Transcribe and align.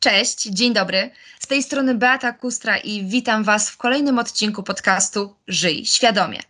Cześć, 0.00 0.42
dzień 0.42 0.74
dobry. 0.74 1.10
Z 1.38 1.46
tej 1.46 1.62
strony 1.62 1.94
Beata 1.94 2.32
Kustra 2.32 2.76
i 2.76 3.04
witam 3.04 3.44
Was 3.44 3.70
w 3.70 3.76
kolejnym 3.76 4.18
odcinku 4.18 4.62
podcastu 4.62 5.34
Żyj 5.48 5.86
świadomie. 5.86 6.40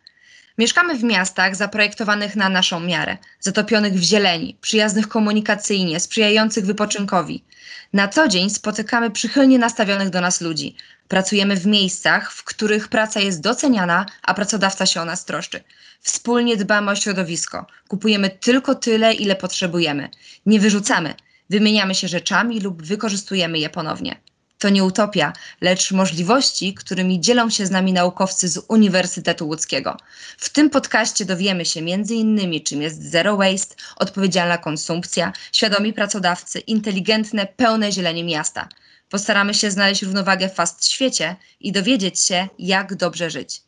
Mieszkamy 0.58 0.94
w 0.98 1.02
miastach 1.02 1.56
zaprojektowanych 1.56 2.36
na 2.36 2.48
naszą 2.48 2.80
miarę, 2.80 3.16
zatopionych 3.40 3.94
w 3.94 4.02
zieleni, 4.02 4.56
przyjaznych 4.60 5.08
komunikacyjnie, 5.08 6.00
sprzyjających 6.00 6.66
wypoczynkowi. 6.66 7.44
Na 7.92 8.08
co 8.08 8.28
dzień 8.28 8.50
spotykamy 8.50 9.10
przychylnie 9.10 9.58
nastawionych 9.58 10.10
do 10.10 10.20
nas 10.20 10.40
ludzi. 10.40 10.76
Pracujemy 11.08 11.56
w 11.56 11.66
miejscach, 11.66 12.32
w 12.32 12.44
których 12.44 12.88
praca 12.88 13.20
jest 13.20 13.40
doceniana, 13.40 14.06
a 14.22 14.34
pracodawca 14.34 14.86
się 14.86 15.00
o 15.00 15.04
nas 15.04 15.24
troszczy. 15.24 15.64
Wspólnie 16.00 16.56
dbamy 16.56 16.90
o 16.90 16.96
środowisko. 16.96 17.66
Kupujemy 17.88 18.30
tylko 18.30 18.74
tyle, 18.74 19.14
ile 19.14 19.36
potrzebujemy. 19.36 20.08
Nie 20.46 20.60
wyrzucamy. 20.60 21.14
Wymieniamy 21.50 21.94
się 21.94 22.08
rzeczami 22.08 22.60
lub 22.60 22.82
wykorzystujemy 22.82 23.58
je 23.58 23.70
ponownie. 23.70 24.20
To 24.58 24.68
nie 24.68 24.84
utopia, 24.84 25.32
lecz 25.60 25.92
możliwości, 25.92 26.74
którymi 26.74 27.20
dzielą 27.20 27.50
się 27.50 27.66
z 27.66 27.70
nami 27.70 27.92
naukowcy 27.92 28.48
z 28.48 28.64
Uniwersytetu 28.68 29.46
Łódzkiego. 29.46 29.96
W 30.38 30.50
tym 30.50 30.70
podcaście 30.70 31.24
dowiemy 31.24 31.64
się 31.64 31.80
m.in. 31.80 32.64
czym 32.64 32.82
jest 32.82 33.10
zero 33.10 33.36
waste, 33.36 33.74
odpowiedzialna 33.96 34.58
konsumpcja, 34.58 35.32
świadomi 35.52 35.92
pracodawcy, 35.92 36.58
inteligentne, 36.58 37.46
pełne 37.46 37.92
zieleni 37.92 38.24
miasta. 38.24 38.68
Postaramy 39.10 39.54
się 39.54 39.70
znaleźć 39.70 40.02
równowagę 40.02 40.48
w 40.48 40.54
fast 40.54 40.88
świecie 40.88 41.36
i 41.60 41.72
dowiedzieć 41.72 42.20
się, 42.20 42.48
jak 42.58 42.94
dobrze 42.94 43.30
żyć. 43.30 43.67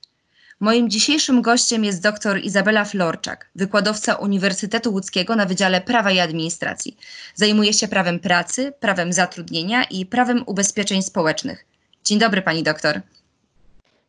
Moim 0.61 0.91
dzisiejszym 0.91 1.43
gościem 1.43 1.85
jest 1.85 2.03
dr 2.03 2.39
Izabela 2.39 2.85
Florczak, 2.85 3.51
wykładowca 3.55 4.15
Uniwersytetu 4.15 4.93
Łódzkiego 4.93 5.37
na 5.37 5.47
Wydziale 5.47 5.81
Prawa 5.81 6.11
i 6.11 6.19
Administracji. 6.21 6.97
Zajmuje 7.35 7.73
się 7.73 7.89
prawem 7.89 8.19
pracy, 8.19 8.73
prawem 8.81 9.13
zatrudnienia 9.13 9.85
i 9.85 10.07
prawem 10.07 10.43
ubezpieczeń 10.47 11.03
społecznych. 11.03 11.65
Dzień 12.05 12.19
dobry 12.19 12.43
pani 12.43 12.63
doktor. 12.63 13.01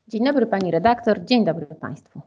Dzień 0.08 0.26
dobry 0.26 0.46
pani 0.46 0.72
redaktor, 0.72 1.26
dzień 1.26 1.46
dobry 1.46 1.66
państwu. 1.66 2.22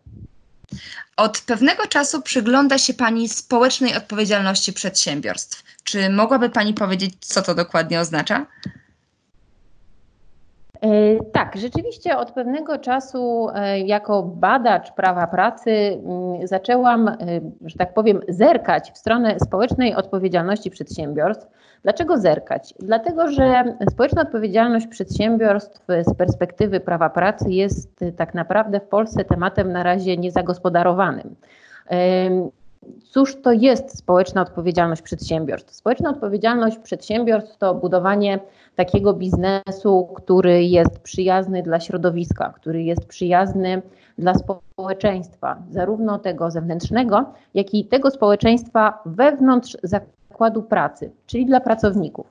Od 1.16 1.40
pewnego 1.40 1.86
czasu 1.86 2.22
przygląda 2.22 2.78
się 2.78 2.94
Pani 2.94 3.28
społecznej 3.28 3.96
odpowiedzialności 3.96 4.72
przedsiębiorstw. 4.72 5.62
Czy 5.84 6.10
mogłaby 6.10 6.50
Pani 6.50 6.74
powiedzieć, 6.74 7.14
co 7.20 7.42
to 7.42 7.54
dokładnie 7.54 8.00
oznacza? 8.00 8.46
E, 10.84 11.24
tak, 11.32 11.56
rzeczywiście 11.56 12.18
od 12.18 12.32
pewnego 12.32 12.78
czasu 12.78 13.48
e, 13.54 13.80
jako 13.80 14.22
badacz 14.22 14.92
prawa 14.92 15.27
pracy 15.27 15.70
mm, 15.70 16.46
zaczęłam, 16.46 17.08
e, 17.08 17.16
że 17.64 17.77
tak 17.78 17.94
powiem, 17.94 18.20
zerkać 18.28 18.92
w 18.92 18.98
stronę 18.98 19.40
społecznej 19.40 19.94
odpowiedzialności 19.94 20.70
przedsiębiorstw. 20.70 21.46
Dlaczego 21.82 22.18
zerkać? 22.18 22.74
Dlatego, 22.78 23.30
że 23.30 23.64
społeczna 23.90 24.22
odpowiedzialność 24.22 24.86
przedsiębiorstw 24.86 25.86
z 26.02 26.14
perspektywy 26.14 26.80
prawa 26.80 27.10
pracy 27.10 27.50
jest 27.50 28.05
tak 28.16 28.34
naprawdę 28.34 28.80
w 28.80 28.88
Polsce 28.88 29.24
tematem 29.24 29.72
na 29.72 29.82
razie 29.82 30.16
niezagospodarowanym. 30.16 31.36
Cóż 33.04 33.42
to 33.42 33.52
jest 33.52 33.98
społeczna 33.98 34.42
odpowiedzialność 34.42 35.02
przedsiębiorstw? 35.02 35.74
Społeczna 35.74 36.10
odpowiedzialność 36.10 36.78
przedsiębiorstw 36.78 37.58
to 37.58 37.74
budowanie 37.74 38.38
takiego 38.77 39.14
biznesu, 39.14 40.08
który 40.14 40.64
jest 40.64 40.98
przyjazny 40.98 41.62
dla 41.62 41.80
środowiska, 41.80 42.52
który 42.56 42.82
jest 42.82 43.06
przyjazny 43.06 43.82
dla 44.18 44.34
społeczeństwa, 44.34 45.56
zarówno 45.70 46.18
tego 46.18 46.50
zewnętrznego, 46.50 47.24
jak 47.55 47.74
i 47.74 47.84
tego 47.84 48.10
społeczeństwa 48.10 48.98
wewnątrz 49.06 49.77
zakładu 49.82 50.62
pracy, 50.62 51.10
czyli 51.27 51.46
dla 51.46 51.60
pracowników. 51.60 52.27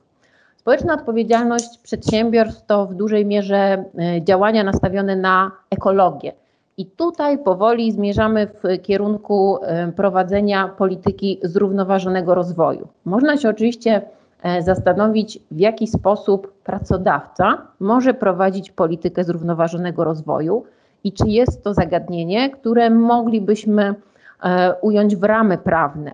Społeczna 0.56 0.94
odpowiedzialność 0.94 1.78
przedsiębiorstw 1.78 2.66
to 2.66 2.86
w 2.86 2.94
dużej 2.94 3.26
mierze 3.26 3.56
e, 3.98 4.22
działania 4.22 4.64
nastawione 4.64 5.16
na 5.16 5.50
ekologię. 5.70 6.32
I 6.76 6.86
tutaj 6.86 7.38
powoli 7.38 7.92
zmierzamy 7.92 8.46
w 8.46 8.82
kierunku 8.82 9.58
prowadzenia 9.96 10.68
polityki 10.68 11.40
zrównoważonego 11.42 12.34
rozwoju. 12.34 12.88
Można 13.04 13.36
się 13.36 13.48
oczywiście 13.48 14.02
E, 14.44 14.62
zastanowić, 14.62 15.38
w 15.50 15.58
jaki 15.58 15.86
sposób 15.86 16.52
pracodawca 16.64 17.66
może 17.80 18.14
prowadzić 18.14 18.70
politykę 18.70 19.24
zrównoważonego 19.24 20.04
rozwoju 20.04 20.64
i 21.04 21.12
czy 21.12 21.28
jest 21.28 21.64
to 21.64 21.74
zagadnienie, 21.74 22.50
które 22.50 22.90
moglibyśmy 22.90 23.94
e, 24.42 24.74
ująć 24.80 25.16
w 25.16 25.24
ramy 25.24 25.58
prawne. 25.58 26.12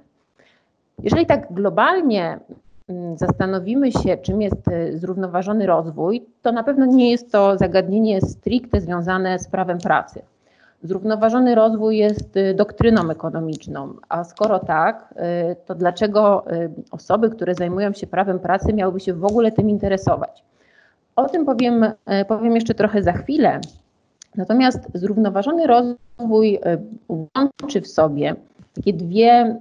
Jeżeli 1.03 1.27
tak 1.27 1.53
globalnie 1.53 2.39
zastanowimy 3.17 3.93
się, 3.93 4.17
czym 4.17 4.43
jest 4.43 4.69
e, 4.69 4.99
zrównoważony 4.99 5.67
rozwój, 5.67 6.27
to 6.43 6.53
na 6.53 6.63
pewno 6.63 6.87
nie 6.87 7.11
jest 7.11 7.33
to 7.33 7.59
zagadnienie 7.59 8.21
stricte 8.21 8.81
związane 8.81 9.39
z 9.39 9.49
prawem 9.49 9.79
pracy. 9.79 10.23
Zrównoważony 10.83 11.55
rozwój 11.55 11.99
jest 11.99 12.37
y, 12.37 12.55
doktryną 12.55 13.11
ekonomiczną, 13.11 13.95
a 14.09 14.25
skoro 14.25 14.59
tak, 14.59 15.15
y, 15.53 15.57
to 15.67 15.75
dlaczego 15.75 16.53
y, 16.53 16.71
osoby, 16.91 17.31
które 17.31 17.55
zajmują 17.55 17.93
się 17.93 18.07
prawem 18.07 18.39
pracy, 18.39 18.73
miałyby 18.73 19.01
się 19.01 19.15
w 19.15 19.25
ogóle 19.25 19.53
tym 19.53 19.71
interesować? 19.71 20.45
O 21.17 21.29
tym 21.29 21.47
powiem, 21.47 21.93
powiem 22.29 22.55
jeszcze 22.55 22.75
trochę 22.75 23.03
za 23.03 23.13
chwilę. 23.13 23.61
Natomiast 24.37 24.81
zrównoważony 24.95 25.67
rozwój 25.67 26.59
łączy 27.09 27.81
w 27.81 27.87
sobie 27.87 28.35
takie 28.75 28.93
dwie, 28.93 29.57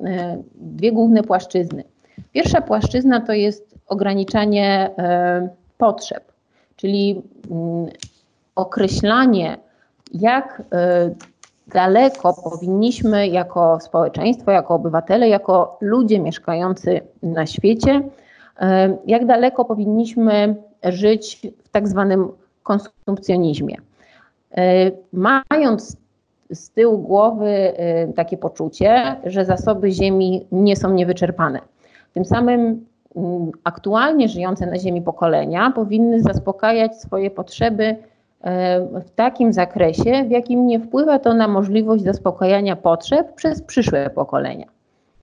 dwie 0.55 0.91
główne 0.91 1.23
płaszczyzny. 1.23 1.83
Pierwsza 2.31 2.61
płaszczyzna 2.61 3.21
to 3.21 3.33
jest 3.33 3.75
ograniczanie 3.87 4.89
potrzeb, 5.77 6.31
czyli 6.75 7.21
mm, 7.51 7.87
określanie 8.55 9.57
jak 10.13 10.63
e, 10.71 11.09
daleko 11.67 12.33
powinniśmy 12.33 13.27
jako 13.27 13.79
społeczeństwo, 13.79 14.51
jako 14.51 14.75
obywatele, 14.75 15.29
jako 15.29 15.77
ludzie 15.81 16.19
mieszkający 16.19 17.01
na 17.23 17.45
świecie, 17.45 18.01
e, 18.59 18.97
jak 19.05 19.25
daleko 19.25 19.65
powinniśmy 19.65 20.55
żyć 20.83 21.47
w 21.63 21.69
tak 21.69 21.87
zwanym 21.87 22.27
konsumpcjonizmie. 22.63 23.75
E, 24.57 24.91
mając 25.13 25.97
z 26.51 26.69
tyłu 26.69 26.97
głowy 26.97 27.73
takie 28.15 28.37
poczucie, 28.37 29.15
że 29.23 29.45
zasoby 29.45 29.91
Ziemi 29.91 30.47
nie 30.51 30.75
są 30.75 30.91
niewyczerpane. 30.91 31.59
Tym 32.13 32.25
samym 32.25 32.85
mm, 33.15 33.51
aktualnie 33.63 34.29
żyjące 34.29 34.65
na 34.65 34.79
Ziemi 34.79 35.01
pokolenia 35.01 35.71
powinny 35.75 36.21
zaspokajać 36.21 37.01
swoje 37.01 37.31
potrzeby 37.31 37.95
w 39.05 39.09
takim 39.15 39.53
zakresie, 39.53 40.25
w 40.27 40.31
jakim 40.31 40.67
nie 40.67 40.79
wpływa 40.79 41.19
to 41.19 41.33
na 41.33 41.47
możliwość 41.47 42.03
zaspokajania 42.03 42.75
potrzeb 42.75 43.35
przez 43.35 43.61
przyszłe 43.61 44.09
pokolenia. 44.09 44.65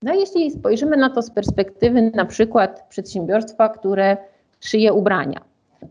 No 0.01 0.13
jeśli 0.13 0.51
spojrzymy 0.51 0.97
na 0.97 1.09
to 1.09 1.21
z 1.21 1.31
perspektywy 1.31 2.01
na 2.01 2.25
przykład 2.25 2.85
przedsiębiorstwa, 2.89 3.69
które 3.69 4.17
szyje 4.59 4.93
ubrania, 4.93 5.41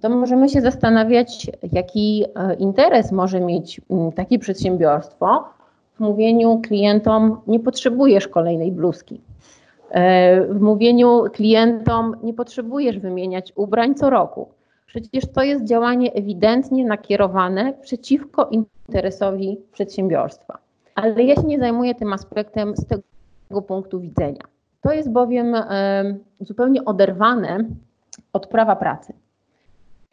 to 0.00 0.09
możemy 0.09 0.48
się 0.48 0.60
zastanawiać, 0.60 1.50
jaki 1.72 2.25
e, 2.34 2.54
interes 2.54 3.12
może 3.12 3.41
mieć 3.41 3.81
takie 4.15 4.38
przedsiębiorstwo 4.38 5.44
w 5.94 6.00
mówieniu 6.00 6.60
klientom 6.62 7.41
nie 7.47 7.60
potrzebujesz 7.60 8.28
kolejnej 8.28 8.72
bluzki. 8.72 9.20
E, 9.91 10.41
w 10.41 10.60
mówieniu 10.60 11.25
klientom 11.32 12.16
nie 12.22 12.34
potrzebujesz 12.34 12.98
wymieniać 12.98 13.53
ubrań 13.56 13.94
co 13.94 14.10
roku. 14.10 14.48
Przecież 14.86 15.26
to 15.32 15.42
jest 15.42 15.64
działanie 15.64 16.12
ewidentnie 16.12 16.84
nakierowane 16.84 17.72
przeciwko 17.72 18.50
interesowi 18.50 19.60
przedsiębiorstwa. 19.72 20.58
Ale 20.94 21.22
ja 21.22 21.34
się 21.34 21.42
nie 21.42 21.58
zajmuję 21.58 21.94
tym 21.94 22.12
aspektem 22.12 22.76
z 22.76 22.86
tego 22.86 23.62
punktu 23.62 24.00
widzenia. 24.00 24.42
To 24.80 24.92
jest 24.92 25.10
bowiem 25.10 25.54
zupełnie 26.41 26.84
oderwane 26.84 27.64
od 28.32 28.47
prawa 28.47 28.76
pracy. 28.76 29.12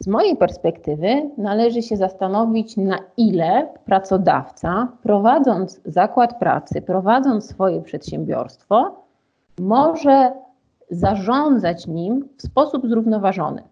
Z 0.00 0.06
mojej 0.06 0.36
perspektywy 0.36 1.30
należy 1.38 1.82
się 1.82 1.96
zastanowić, 1.96 2.76
na 2.76 2.98
ile 3.16 3.68
pracodawca, 3.84 4.88
prowadząc 5.02 5.80
zakład 5.84 6.38
pracy, 6.38 6.82
prowadząc 6.82 7.48
swoje 7.48 7.82
przedsiębiorstwo, 7.82 9.04
może 9.58 10.32
zarządzać 10.90 11.86
nim 11.86 12.28
w 12.36 12.42
sposób 12.42 12.88
zrównoważony 12.88 13.62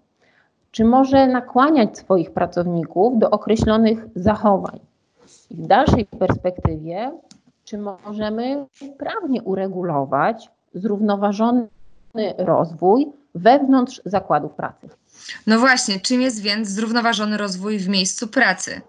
czy 0.73 0.85
może 0.85 1.27
nakłaniać 1.27 1.99
swoich 1.99 2.31
pracowników 2.31 3.19
do 3.19 3.31
określonych 3.31 4.07
zachowań. 4.15 4.81
I 5.51 5.57
w 5.57 5.67
dalszej 5.67 6.07
perspektywie, 6.07 7.13
czy 7.65 7.79
możemy 7.79 8.67
prawnie 8.99 9.43
uregulować 9.43 10.51
zrównoważony 10.75 11.69
rozwój 12.39 13.13
wewnątrz 13.35 14.01
zakładów 14.05 14.53
pracy. 14.53 14.89
No 15.47 15.59
właśnie, 15.59 16.01
czym 16.01 16.21
jest 16.21 16.43
więc 16.43 16.69
zrównoważony 16.69 17.37
rozwój 17.37 17.79
w 17.79 17.89
miejscu 17.89 18.29
pracy? 18.29 18.81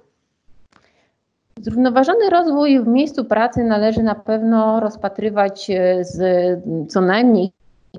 Zrównoważony 1.61 2.29
rozwój 2.29 2.83
w 2.83 2.87
miejscu 2.87 3.25
pracy 3.25 3.63
należy 3.63 4.03
na 4.03 4.15
pewno 4.15 4.79
rozpatrywać 4.79 5.71
z 6.01 6.17
co 6.89 7.01
najmniej 7.01 7.51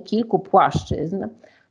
kilku 0.04 0.38
płaszczyzn. 0.38 1.24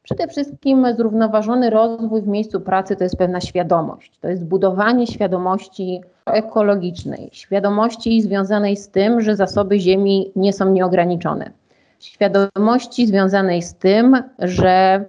Przede 0.04 0.28
wszystkim 0.28 0.86
zrównoważony 0.98 1.70
rozwój 1.70 2.22
w 2.22 2.28
miejscu 2.28 2.62
pracy 2.62 2.96
to 2.96 3.04
jest 3.04 3.18
pewna 3.18 3.42
świadomość, 3.42 4.12
to 4.22 4.28
jest 4.28 4.46
budowanie 4.46 5.08
świadomości 5.08 6.02
ekologicznej, 6.26 7.30
świadomości 7.32 8.22
związanej 8.22 8.78
z 8.78 8.90
tym, 8.90 9.22
że 9.22 9.36
zasoby 9.36 9.80
ziemi 9.80 10.32
nie 10.36 10.54
są 10.54 10.70
nieograniczone, 10.70 11.52
świadomości 12.00 13.08
związanej 13.08 13.62
z 13.62 13.76
tym, 13.76 14.24
że 14.40 15.06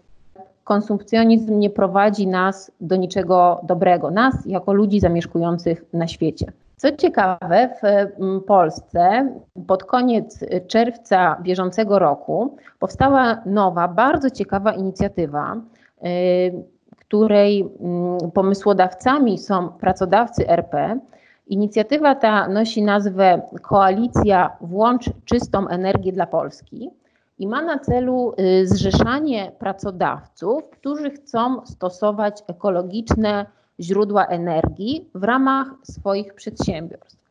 konsumpcjonizm 0.64 1.58
nie 1.58 1.70
prowadzi 1.70 2.26
nas 2.26 2.70
do 2.81 2.97
niczego 2.97 3.61
dobrego, 3.62 4.11
nas 4.11 4.47
jako 4.47 4.73
ludzi 4.73 5.00
zamieszkujących 5.00 5.85
na 5.93 6.08
świecie. 6.08 6.52
Co 6.76 6.93
ciekawe, 6.93 7.69
w 7.82 7.85
mm, 7.85 8.41
Polsce 8.41 9.32
pod 9.67 9.85
koniec 9.85 10.44
czerwca 10.67 11.37
bieżącego 11.43 11.99
roku 11.99 12.56
powstała 12.79 13.43
nowa, 13.47 13.88
bardzo 13.88 14.31
ciekawa 14.31 14.73
inicjatywa, 14.73 15.56
y, 16.05 16.65
której 17.00 17.61
mm, 17.81 18.31
pomysłodawcami 18.31 19.38
są 19.38 19.69
pracodawcy 19.69 20.49
RP. 20.49 20.99
Inicjatywa 21.47 22.15
ta 22.15 22.49
nosi 22.49 22.82
nazwę 22.82 23.43
Koalicja 23.62 24.56
Włącz 24.61 25.11
Czystą 25.25 25.69
Energię 25.69 26.12
dla 26.12 26.26
Polski 26.26 26.91
i 27.38 27.47
ma 27.47 27.62
na 27.62 27.79
celu 27.79 28.35
y, 28.38 28.67
zrzeszanie 28.67 29.53
pracodawców, 29.59 30.71
którzy 30.71 31.11
chcą 31.11 31.67
stosować 31.67 32.43
ekologiczne 32.49 33.47
źródła 33.81 34.26
energii 34.26 35.09
w 35.15 35.25
ramach 35.25 35.67
swoich 35.82 36.35
przedsiębiorstw. 36.35 37.25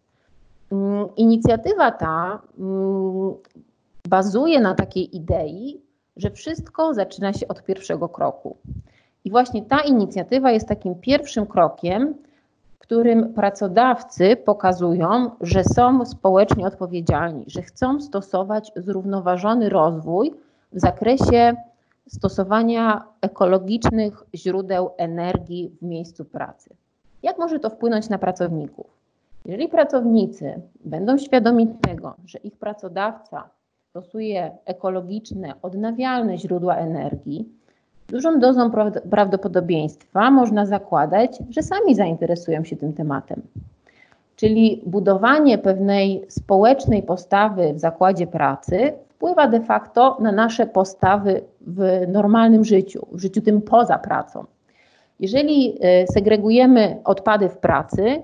Mm, 0.71 1.07
inicjatywa 1.15 1.91
ta 1.91 2.41
mm, 2.59 3.33
bazuje 4.07 4.59
na 4.59 4.75
takiej 4.75 5.15
idei, 5.15 5.81
że 6.17 6.31
wszystko 6.31 6.93
zaczyna 6.93 7.33
się 7.33 7.47
od 7.47 7.63
pierwszego 7.63 8.09
kroku. 8.09 8.57
I 9.25 9.31
właśnie 9.31 9.65
ta 9.65 9.79
inicjatywa 9.79 10.51
jest 10.51 10.67
takim 10.67 10.95
pierwszym 10.95 11.45
krokiem, 11.45 12.15
którym 12.79 13.33
pracodawcy 13.33 14.35
pokazują, 14.35 15.31
że 15.41 15.63
są 15.63 16.05
społecznie 16.05 16.67
odpowiedzialni, 16.67 17.45
że 17.47 17.61
chcą 17.61 18.01
stosować 18.01 18.71
zrównoważony 18.75 19.69
rozwój 19.69 20.33
w 20.73 20.79
zakresie 20.79 21.55
stosowania 22.07 23.03
ekologicznych 23.21 24.23
źródeł 24.35 24.89
energii 24.97 25.71
w 25.81 25.85
miejscu 25.85 26.25
pracy. 26.25 26.69
Jak 27.23 27.37
może 27.37 27.59
to 27.59 27.69
wpłynąć 27.69 28.09
na 28.09 28.17
pracowników? 28.17 28.87
Jeżeli 29.45 29.67
pracownicy 29.67 30.61
będą 30.85 31.17
świadomi 31.17 31.67
tego, 31.67 32.15
że 32.25 32.37
ich 32.37 32.57
pracodawca 32.57 33.49
stosuje 33.89 34.51
ekologiczne, 34.65 35.53
odnawialne 35.61 36.37
źródła 36.37 36.75
energii, 36.75 37.49
dużą 38.07 38.39
dozą 38.39 38.71
prawdopodobieństwa 39.09 40.31
można 40.31 40.65
zakładać, 40.65 41.37
że 41.49 41.63
sami 41.63 41.95
zainteresują 41.95 42.63
się 42.63 42.75
tym 42.75 42.93
tematem. 42.93 43.41
Czyli 44.35 44.81
budowanie 44.85 45.57
pewnej 45.57 46.25
społecznej 46.27 47.03
postawy 47.03 47.73
w 47.73 47.79
zakładzie 47.79 48.27
pracy 48.27 48.93
wpływa 49.23 49.47
de 49.47 49.61
facto 49.61 50.17
na 50.19 50.31
nasze 50.31 50.65
postawy 50.65 51.41
w 51.61 52.07
normalnym 52.07 52.65
życiu, 52.65 53.07
w 53.11 53.19
życiu 53.19 53.41
tym 53.41 53.61
poza 53.61 53.97
pracą. 53.97 54.45
Jeżeli 55.19 55.77
e, 55.81 56.07
segregujemy 56.07 57.01
odpady 57.03 57.49
w 57.49 57.57
pracy, 57.57 58.21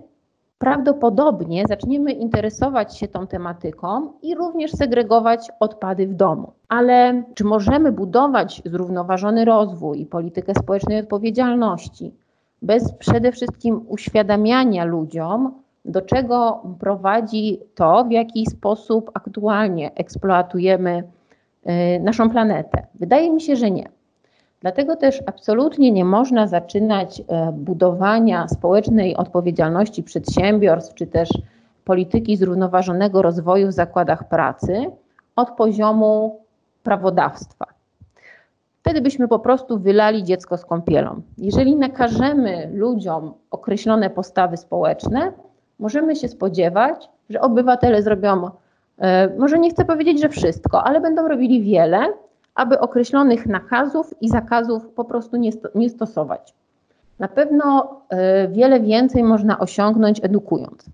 prawdopodobnie 0.58 1.64
zaczniemy 1.70 2.12
interesować 2.12 2.98
się 2.98 3.08
tą 3.08 3.28
tematyką 3.28 4.12
i 4.22 4.36
również 4.36 4.72
segregować 4.72 5.52
odpady 5.60 6.08
w 6.08 6.14
domu. 6.14 6.52
Ale 6.68 7.24
czy 7.36 7.44
możemy 7.44 7.92
budować 7.92 8.62
zrównoważony 8.66 9.46
rozwój 9.46 10.02
i 10.02 10.06
politykę 10.06 10.54
społecznej 10.56 11.00
odpowiedzialności 11.00 12.14
bez 12.62 12.94
przede 12.94 13.32
wszystkim 13.32 13.82
uświadamiania 13.88 14.86
ludziom, 14.86 15.54
do 15.86 16.02
czego 16.02 16.64
prowadzi 16.80 17.60
to, 17.76 18.04
w 18.04 18.12
jaki 18.12 18.46
sposób 18.46 19.12
aktualnie 19.14 19.94
eksploatujemy 19.96 21.04
y, 21.98 22.00
naszą 22.00 22.30
planetę? 22.30 22.88
Wydaje 22.96 23.32
mi 23.32 23.42
się, 23.42 23.56
że 23.56 23.72
nie. 23.72 23.90
Dlatego 24.62 24.96
też 24.96 25.24
absolutnie 25.26 25.92
nie 25.92 26.06
można 26.06 26.48
zaczynać 26.48 27.22
e, 27.28 27.52
budowania 27.52 28.48
społecznej 28.48 29.16
odpowiedzialności 29.16 30.04
przedsiębiorstw, 30.04 30.94
czy 30.94 31.08
też 31.08 31.30
polityki 31.86 32.38
zrównoważonego 32.38 33.22
rozwoju 33.22 33.68
w 33.68 33.72
zakładach 33.72 34.30
pracy 34.30 34.86
od 35.36 35.52
poziomu 35.52 36.40
prawodawstwa. 36.84 37.66
Wtedy 38.82 39.02
byśmy 39.02 39.28
po 39.28 39.40
prostu 39.40 39.80
wylali 39.80 40.24
dziecko 40.24 40.58
z 40.58 40.66
kąpielą. 40.66 41.22
Jeżeli 41.38 41.76
nakażemy 41.76 42.70
ludziom 42.74 43.34
określone 43.52 44.10
postawy 44.10 44.58
społeczne, 44.58 45.32
możemy 45.80 46.16
się 46.16 46.28
spodziewać, 46.28 47.10
że 47.30 47.42
obywatele 47.42 48.04
zrobią, 48.04 48.50
e, 48.98 49.30
może 49.38 49.60
nie 49.60 49.70
chcę 49.70 49.86
powiedzieć, 49.86 50.22
że 50.22 50.30
wszystko, 50.30 50.84
ale 50.84 51.02
będą 51.02 51.28
robili 51.28 51.64
wiele, 51.64 52.14
aby 52.56 52.80
określonych 52.80 53.46
nakazów 53.46 54.22
i 54.22 54.30
zakazów 54.30 54.88
po 54.88 55.06
prostu 55.06 55.38
nie, 55.38 55.52
nie 55.76 55.90
stosować. 55.90 56.54
Na 57.20 57.28
pewno 57.28 57.96
e, 58.10 58.48
wiele 58.48 58.80
więcej 58.80 59.24
można 59.24 59.60
osiągnąć 59.60 60.24
edukując. 60.24 60.86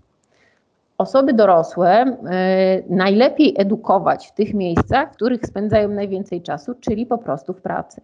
Osoby 0.98 1.32
dorosłe 1.32 1.90
e, 1.90 2.16
najlepiej 2.88 3.54
edukować 3.58 4.28
w 4.28 4.32
tych 4.32 4.54
miejscach, 4.54 5.12
w 5.12 5.16
których 5.16 5.46
spędzają 5.46 5.88
najwięcej 5.88 6.42
czasu, 6.42 6.74
czyli 6.80 7.06
po 7.06 7.18
prostu 7.18 7.52
w 7.52 7.60
pracy. 7.60 8.00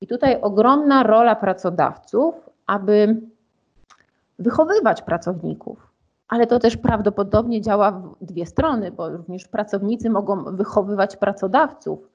I 0.00 0.06
tutaj 0.06 0.40
ogromna 0.40 1.02
rola 1.02 1.36
pracodawców, 1.36 2.50
aby 2.66 3.16
wychowywać 4.38 5.02
pracowników, 5.02 5.89
ale 6.30 6.46
to 6.46 6.58
też 6.58 6.76
prawdopodobnie 6.76 7.60
działa 7.60 7.92
w 7.92 8.24
dwie 8.24 8.46
strony, 8.46 8.90
bo 8.90 9.08
również 9.08 9.48
pracownicy 9.48 10.10
mogą 10.10 10.44
wychowywać 10.44 11.16
pracodawców. 11.16 12.08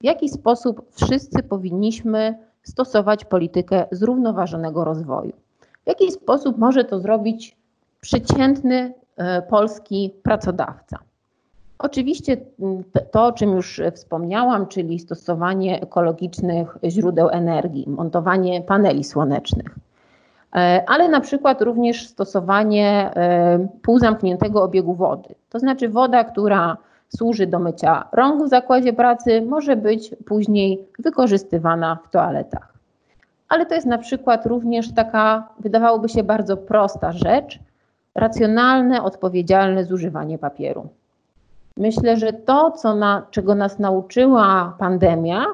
W 0.00 0.04
jaki 0.04 0.28
sposób 0.28 0.82
wszyscy 0.90 1.42
powinniśmy 1.42 2.38
stosować 2.62 3.24
politykę 3.24 3.84
zrównoważonego 3.90 4.84
rozwoju? 4.84 5.32
W 5.84 5.86
jaki 5.86 6.12
sposób 6.12 6.58
może 6.58 6.84
to 6.84 7.00
zrobić 7.00 7.56
przeciętny 8.00 8.94
e, 9.16 9.42
polski 9.42 10.14
pracodawca? 10.22 10.98
Oczywiście 11.78 12.36
to, 13.10 13.26
o 13.26 13.32
czym 13.32 13.50
już 13.50 13.80
wspomniałam, 13.94 14.66
czyli 14.66 14.98
stosowanie 14.98 15.82
ekologicznych 15.82 16.78
źródeł 16.84 17.28
energii, 17.28 17.88
montowanie 17.88 18.62
paneli 18.62 19.04
słonecznych 19.04 19.78
ale 20.86 21.08
na 21.08 21.20
przykład 21.20 21.62
również 21.62 22.06
stosowanie 22.06 23.10
e, 23.16 23.68
półzamkniętego 23.82 24.62
obiegu 24.62 24.94
wody. 24.94 25.34
To 25.50 25.58
znaczy 25.58 25.88
woda, 25.88 26.24
która 26.24 26.76
służy 27.16 27.46
do 27.46 27.58
mycia 27.58 28.08
rąk 28.12 28.44
w 28.44 28.48
zakładzie 28.48 28.92
pracy, 28.92 29.42
może 29.42 29.76
być 29.76 30.14
później 30.26 30.84
wykorzystywana 30.98 31.98
w 32.04 32.10
toaletach. 32.10 32.72
Ale 33.48 33.66
to 33.66 33.74
jest 33.74 33.86
na 33.86 33.98
przykład 33.98 34.46
również 34.46 34.94
taka, 34.94 35.48
wydawałoby 35.58 36.08
się 36.08 36.22
bardzo 36.22 36.56
prosta 36.56 37.12
rzecz, 37.12 37.58
racjonalne, 38.14 39.02
odpowiedzialne 39.02 39.84
zużywanie 39.84 40.38
papieru. 40.38 40.88
Myślę, 41.76 42.16
że 42.16 42.32
to, 42.32 42.70
co 42.70 42.94
na, 42.94 43.26
czego 43.30 43.54
nas 43.54 43.78
nauczyła 43.78 44.76
pandemia, 44.78 45.44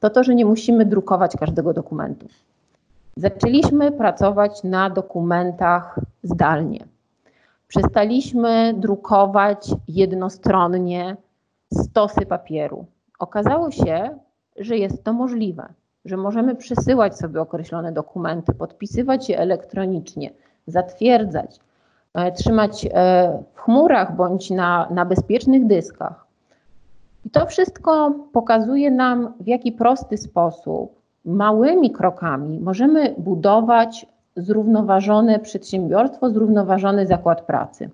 to 0.00 0.10
to, 0.10 0.24
że 0.24 0.34
nie 0.34 0.46
musimy 0.46 0.86
drukować 0.86 1.36
każdego 1.36 1.72
dokumentu. 1.72 2.26
Zaczęliśmy 3.16 3.92
pracować 3.92 4.64
na 4.64 4.90
dokumentach 4.90 6.00
zdalnie. 6.22 6.84
Przestaliśmy 7.68 8.74
drukować 8.76 9.70
jednostronnie 9.88 11.16
stosy 11.72 12.26
papieru. 12.26 12.86
Okazało 13.18 13.70
się, 13.70 14.18
że 14.56 14.76
jest 14.76 15.04
to 15.04 15.12
możliwe, 15.12 15.68
że 16.04 16.16
możemy 16.16 16.54
przesyłać 16.54 17.18
sobie 17.18 17.40
określone 17.40 17.92
dokumenty, 17.92 18.52
podpisywać 18.52 19.28
je 19.28 19.38
elektronicznie, 19.38 20.30
zatwierdzać, 20.66 21.60
e, 22.14 22.32
trzymać 22.32 22.86
e, 22.86 22.88
w 23.54 23.60
chmurach 23.60 24.16
bądź 24.16 24.50
na, 24.50 24.88
na 24.90 25.04
bezpiecznych 25.04 25.66
dyskach. 25.66 26.26
I 27.24 27.30
to 27.30 27.46
wszystko 27.46 28.14
pokazuje 28.32 28.90
nam, 28.90 29.34
w 29.40 29.46
jaki 29.46 29.72
prosty 29.72 30.16
sposób 30.18 31.03
małymi 31.24 31.90
krokami 31.90 32.60
możemy 32.60 33.14
budować 33.18 34.06
zrównoważone 34.36 35.38
przedsiębiorstwo, 35.38 36.30
zrównoważony 36.30 37.06
zakład 37.06 37.40
pracy. 37.40 37.90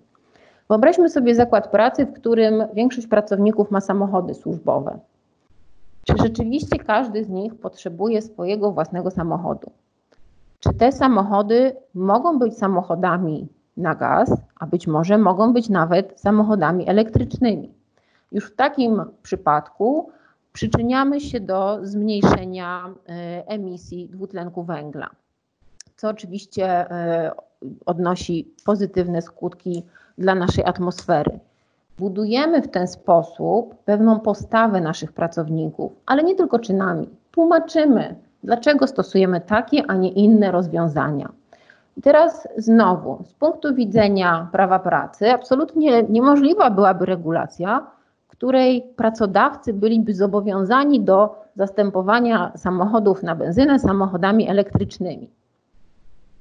Wyobraźmy 0.68 1.08
sobie 1.08 1.34
zakład 1.34 1.68
pracy, 1.68 2.06
w 2.06 2.12
którym 2.12 2.64
większość 2.74 3.06
pracowników 3.06 3.70
ma 3.70 3.80
samochody 3.80 4.34
służbowe. 4.34 4.98
Czy 6.04 6.14
rzeczywiście 6.22 6.78
każdy 6.78 7.24
z 7.24 7.28
nich 7.28 7.54
potrzebuje 7.54 8.22
swojego 8.22 8.72
własnego 8.72 9.10
samochodu? 9.10 9.70
Czy 10.60 10.74
te 10.74 10.92
samochody 10.92 11.76
mogą 11.94 12.38
być 12.38 12.58
samochodami 12.58 13.48
na 13.76 13.94
gaz, 13.94 14.36
a 14.60 14.66
być 14.66 14.86
może 14.86 15.18
mogą 15.18 15.52
być 15.52 15.68
nawet 15.68 16.20
samochodami 16.20 16.88
elektrycznymi? 16.88 17.70
Już 18.32 18.44
w 18.44 18.56
takim 18.56 19.02
przypadku 19.22 20.10
przyczyniamy 20.52 21.20
się 21.20 21.40
do 21.40 21.78
zmniejszenia 21.82 22.94
emisji 23.46 24.08
dwutlenku 24.08 24.62
węgla, 24.62 25.10
co 25.96 26.08
oczywiście 26.08 26.86
odnosi 27.86 28.54
pozytywne 28.66 29.22
skutki 29.22 29.82
dla 30.18 30.34
naszej 30.34 30.64
atmosfery. 30.64 31.38
Budujemy 31.98 32.62
w 32.62 32.68
ten 32.68 32.88
sposób 32.88 33.74
pewną 33.84 34.20
postawę 34.20 34.80
naszych 34.80 35.12
pracowników, 35.12 35.92
ale 36.06 36.22
nie 36.22 36.34
tylko 36.34 36.58
czynami. 36.58 37.08
Tłumaczymy, 37.30 38.14
dlaczego 38.44 38.86
stosujemy 38.86 39.40
takie, 39.40 39.82
a 39.88 39.94
nie 39.94 40.08
inne 40.08 40.50
rozwiązania. 40.50 41.32
I 41.96 42.02
teraz 42.02 42.48
znowu, 42.56 43.24
z 43.24 43.32
punktu 43.32 43.74
widzenia 43.74 44.48
prawa 44.52 44.78
pracy, 44.78 45.30
absolutnie 45.30 46.02
niemożliwa 46.02 46.70
byłaby 46.70 47.06
regulacja, 47.06 47.86
której 48.40 48.82
pracodawcy 48.96 49.72
byliby 49.72 50.14
zobowiązani 50.14 51.00
do 51.00 51.42
zastępowania 51.56 52.52
samochodów 52.56 53.22
na 53.22 53.34
benzynę 53.34 53.78
samochodami 53.78 54.48
elektrycznymi. 54.48 55.30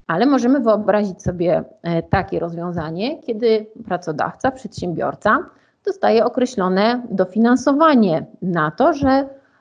Ale 0.06 0.26
możemy 0.26 0.60
wyobrazić 0.60 1.22
sobie 1.22 1.64
e, 1.82 2.02
takie 2.02 2.38
rozwiązanie, 2.38 3.22
kiedy 3.22 3.66
pracodawca, 3.84 4.50
przedsiębiorca 4.50 5.38
dostaje 5.84 6.24
określone 6.24 7.02
dofinansowanie 7.10 8.26
na 8.42 8.70
to, 8.70 8.92
że 8.92 9.08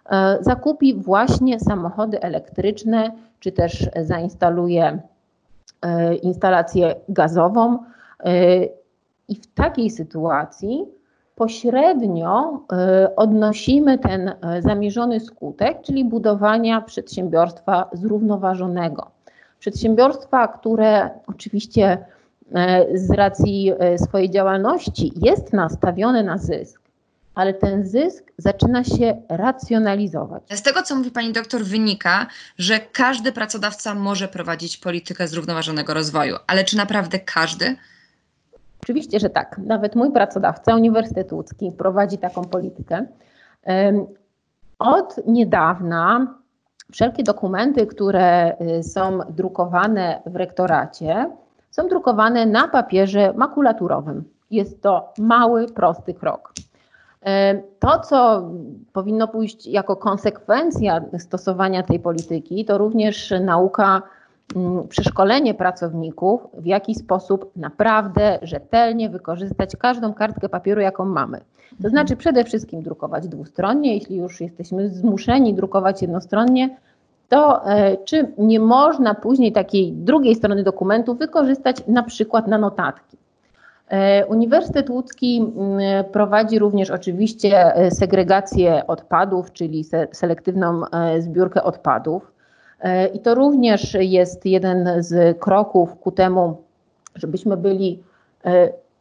e, 0.10 0.38
zakupi 0.42 0.96
właśnie 0.96 1.60
samochody 1.60 2.22
elektryczne, 2.22 3.12
czy 3.40 3.52
też 3.52 3.90
zainstaluje 4.02 5.00
e, 5.82 6.16
instalację 6.16 6.96
gazową. 7.10 7.78
I 9.28 9.36
w 9.36 9.48
takiej 9.48 9.90
sytuacji 9.90 10.99
pośrednio 11.40 12.66
odnosimy 13.16 13.98
ten 13.98 14.32
zamierzony 14.60 15.20
skutek, 15.20 15.78
czyli 15.82 16.06
budowania 16.06 16.82
przedsiębiorstwa 16.82 17.90
zrównoważonego. 17.94 19.12
Przedsiębiorstwa, 19.60 20.48
które 20.48 21.10
oczywiście 21.28 21.98
e, 22.56 22.86
z 22.98 23.12
racji 23.12 23.72
swojej 23.98 24.30
działalności 24.30 25.14
jest 25.16 25.54
nastawione 25.54 26.24
na 26.24 26.38
zysk, 26.38 26.82
ale 27.36 27.54
ten 27.54 27.88
zysk 27.88 28.24
zaczyna 28.38 28.84
się 28.84 29.22
racjonalizować. 29.30 30.44
Z 30.54 30.62
tego, 30.62 30.82
co 30.84 30.96
mówi 30.96 31.12
pani 31.12 31.34
doktor, 31.34 31.64
wynika, 31.64 32.28
że 32.58 32.80
każdy 32.80 33.32
pracodawca 33.32 33.96
może 33.96 34.28
prowadzić 34.28 34.78
politykę 34.78 35.28
zrównoważonego 35.28 35.94
rozwoju, 35.94 36.36
ale 36.48 36.64
czy 36.64 36.78
naprawdę 36.78 37.20
każdy? 37.20 37.76
Oczywiście, 38.84 39.20
że 39.20 39.30
tak. 39.30 39.58
Nawet 39.66 39.96
mój 39.96 40.12
pracodawca, 40.12 40.76
Uniwersytet 40.76 41.32
Łódzki, 41.34 41.72
prowadzi 41.72 42.18
taką 42.18 42.46
politykę. 42.46 43.06
Od 44.80 45.16
niedawna 45.28 46.36
wszelkie 46.92 47.24
dokumenty, 47.24 47.88
które 47.88 48.56
y, 48.62 48.84
są 48.84 49.20
drukowane 49.30 50.22
w 50.26 50.36
rektoracie, 50.36 51.30
są 51.72 51.88
drukowane 51.88 52.46
na 52.46 52.68
papierze 52.68 53.34
makulaturowym. 53.34 54.24
Jest 54.52 54.82
to 54.82 55.14
mały, 55.18 55.68
prosty 55.68 56.14
krok. 56.14 56.54
To, 57.80 58.00
co 58.00 58.50
powinno 58.94 59.28
pójść 59.28 59.68
jako 59.68 59.96
konsekwencja 59.96 61.02
stosowania 61.18 61.84
tej 61.84 62.00
polityki, 62.00 62.66
to 62.66 62.78
również 62.78 63.34
nauka, 63.42 64.02
przeszkolenie 64.90 65.54
pracowników, 65.54 66.48
w 66.54 66.66
jaki 66.66 66.96
sposób 66.96 67.52
naprawdę 67.56 68.40
rzetelnie 68.42 69.10
wykorzystać 69.10 69.76
każdą 69.76 70.14
kartkę 70.14 70.50
papieru, 70.50 70.82
jaką 70.82 71.06
mamy. 71.06 71.42
To 71.84 71.90
znaczy 71.90 72.16
przede 72.16 72.44
wszystkim 72.44 72.82
drukować 72.84 73.28
dwustronnie, 73.28 73.94
jeśli 73.94 74.18
już 74.18 74.42
jesteśmy 74.42 74.90
zmuszeni 74.90 75.54
drukować 75.54 76.02
jednostronnie, 76.02 76.78
to 77.30 77.66
e, 77.66 77.98
czy 77.98 78.32
nie 78.38 78.60
można 78.60 79.16
później 79.16 79.52
takiej 79.52 79.92
drugiej 79.92 80.36
strony 80.36 80.64
dokumentu 80.64 81.16
wykorzystać 81.16 81.78
na 81.88 82.04
przykład 82.04 82.48
na 82.48 82.58
notatki. 82.58 83.18
E, 83.90 84.26
Uniwersytet 84.26 84.90
Łódzki 84.90 85.54
prowadzi 86.12 86.60
również 86.60 86.92
oczywiście 86.92 87.76
e, 87.76 87.92
segregację 87.92 88.88
odpadów, 88.88 89.54
czyli 89.54 89.86
selektywną 90.12 90.82
zbiórkę 91.20 91.64
odpadów. 91.64 92.39
I 93.14 93.20
to 93.20 93.36
również 93.36 93.98
jest 94.00 94.46
jeden 94.46 94.90
z 94.98 95.40
kroków 95.40 95.96
ku 95.96 96.12
temu, 96.12 96.58
żebyśmy 97.16 97.58
byli 97.58 98.04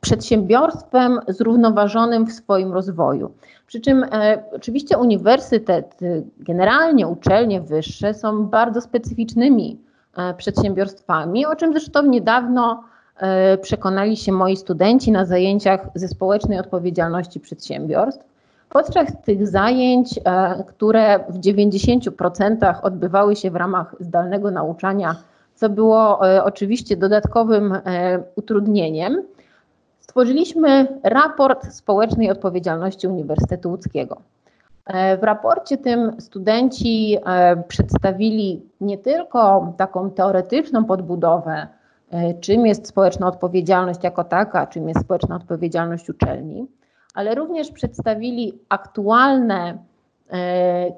przedsiębiorstwem 0.00 1.20
zrównoważonym 1.28 2.26
w 2.26 2.32
swoim 2.32 2.72
rozwoju. 2.72 3.32
Przy 3.66 3.80
czym 3.80 4.04
e, 4.04 4.42
oczywiście 4.52 4.98
uniwersytet, 4.98 5.98
generalnie 6.38 7.06
uczelnie 7.06 7.60
wyższe 7.60 8.14
są 8.14 8.46
bardzo 8.46 8.80
specyficznymi 8.80 9.78
e, 10.16 10.34
przedsiębiorstwami, 10.34 11.46
o 11.46 11.56
czym 11.56 11.72
zresztą 11.72 12.02
niedawno 12.02 12.84
e, 13.16 13.58
przekonali 13.58 14.16
się 14.16 14.32
moi 14.32 14.56
studenci 14.56 15.12
na 15.12 15.24
zajęciach 15.24 15.88
ze 15.94 16.08
społecznej 16.08 16.58
odpowiedzialności 16.58 17.40
przedsiębiorstw. 17.40 18.24
Podczas 18.68 19.22
tych 19.24 19.46
zajęć, 19.46 20.20
e, 20.24 20.64
które 20.66 21.18
w 21.28 21.38
90% 21.38 22.80
odbywały 22.82 23.36
się 23.36 23.50
w 23.50 23.56
ramach 23.56 23.94
zdalnego 24.00 24.50
nauczania, 24.50 25.16
co 25.54 25.68
było 25.68 26.28
e, 26.28 26.44
oczywiście 26.44 26.96
dodatkowym 26.96 27.72
e, 27.72 27.80
utrudnieniem, 28.36 29.22
stworzyliśmy 30.00 31.00
raport 31.02 31.72
społecznej 31.72 32.30
odpowiedzialności 32.30 33.06
Uniwersytetu 33.06 33.70
Łódzkiego. 33.70 34.16
W 35.20 35.22
raporcie 35.22 35.78
tym 35.78 36.20
studenci 36.20 37.18
przedstawili 37.68 38.62
nie 38.80 38.98
tylko 38.98 39.72
taką 39.76 40.10
teoretyczną 40.10 40.84
podbudowę, 40.84 41.66
czym 42.40 42.66
jest 42.66 42.88
społeczna 42.88 43.26
odpowiedzialność 43.26 44.04
jako 44.04 44.24
taka, 44.24 44.66
czym 44.66 44.88
jest 44.88 45.00
społeczna 45.00 45.36
odpowiedzialność 45.36 46.10
uczelni, 46.10 46.66
ale 47.18 47.34
również 47.34 47.70
przedstawili 47.70 48.58
aktualne 48.68 49.78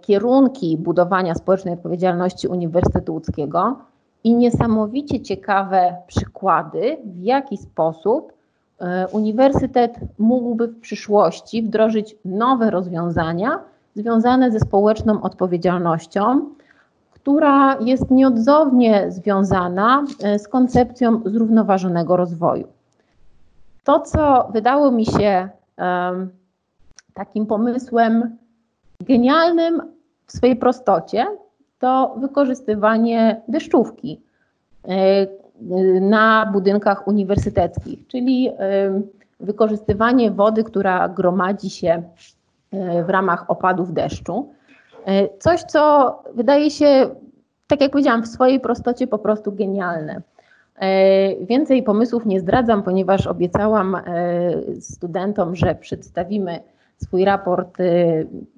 kierunki 0.00 0.76
budowania 0.76 1.34
społecznej 1.34 1.74
odpowiedzialności 1.74 2.48
Uniwersytetu 2.48 3.12
Łódzkiego 3.12 3.76
i 4.24 4.34
niesamowicie 4.34 5.20
ciekawe 5.20 5.96
przykłady, 6.06 6.96
w 7.04 7.22
jaki 7.22 7.56
sposób 7.56 8.32
E, 8.80 9.08
uniwersytet 9.08 9.98
mógłby 10.18 10.66
w 10.66 10.80
przyszłości 10.80 11.62
wdrożyć 11.62 12.16
nowe 12.24 12.70
rozwiązania 12.70 13.60
związane 13.94 14.50
ze 14.50 14.60
społeczną 14.60 15.22
odpowiedzialnością, 15.22 16.40
która 17.10 17.76
jest 17.80 18.10
nieodzownie 18.10 19.12
związana 19.12 20.04
e, 20.22 20.38
z 20.38 20.48
koncepcją 20.48 21.20
zrównoważonego 21.24 22.16
rozwoju. 22.16 22.68
To, 23.84 24.00
co 24.00 24.48
wydało 24.52 24.90
mi 24.90 25.06
się 25.06 25.48
takim 27.14 27.46
pomysłem 27.46 28.36
genialnym 29.00 29.82
w 30.26 30.32
swojej 30.32 30.56
prostocie, 30.56 31.26
to 31.78 32.14
wykorzystywanie 32.18 33.40
deszczówki, 33.48 34.20
e, 34.88 35.26
na 36.00 36.50
budynkach 36.52 37.08
uniwersyteckich, 37.08 38.06
czyli 38.06 38.50
wykorzystywanie 39.40 40.30
wody, 40.30 40.64
która 40.64 41.08
gromadzi 41.08 41.70
się 41.70 42.02
e, 42.72 43.04
w 43.04 43.10
ramach 43.10 43.50
opadów 43.50 43.92
deszczu. 43.92 44.52
E, 45.06 45.38
coś, 45.38 45.62
co 45.62 46.22
wydaje 46.34 46.70
się, 46.70 47.10
tak 47.66 47.80
jak 47.80 47.90
powiedziałam, 47.90 48.22
w 48.22 48.28
swojej 48.28 48.60
prostocie 48.60 49.06
po 49.06 49.18
prostu 49.18 49.52
genialne. 49.52 50.22
E, 50.80 51.36
więcej 51.46 51.82
pomysłów 51.82 52.26
nie 52.26 52.40
zdradzam, 52.40 52.82
ponieważ 52.82 53.26
obiecałam 53.26 53.96
studentom, 54.80 55.56
że 55.56 55.74
przedstawimy 55.74 56.60
swój 56.96 57.24
raport 57.24 57.78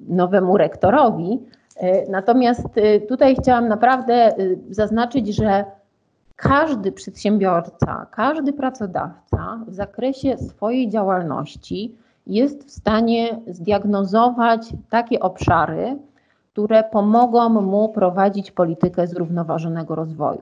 nowemu 0.09 0.57
rektorowi. 0.57 1.41
Natomiast 2.09 2.69
tutaj 3.09 3.37
chciałam 3.37 3.69
naprawdę 3.69 4.33
zaznaczyć, 4.71 5.37
że 5.37 5.65
każdy 6.37 6.93
przedsiębiorca, 6.93 8.07
każdy 8.11 8.53
pracodawca 8.53 9.61
w 9.67 9.75
zakresie 9.75 10.39
swojej 10.39 10.89
działalności 10.89 11.97
jest 12.27 12.65
w 12.65 12.71
stanie 12.71 13.41
zdiagnozować 13.47 14.61
takie 14.91 15.21
obszary, 15.21 15.99
które 16.53 16.85
pomogą 16.85 17.49
mu 17.49 17.89
prowadzić 17.89 18.51
politykę 18.51 19.07
zrównoważonego 19.07 19.95
rozwoju. 19.95 20.41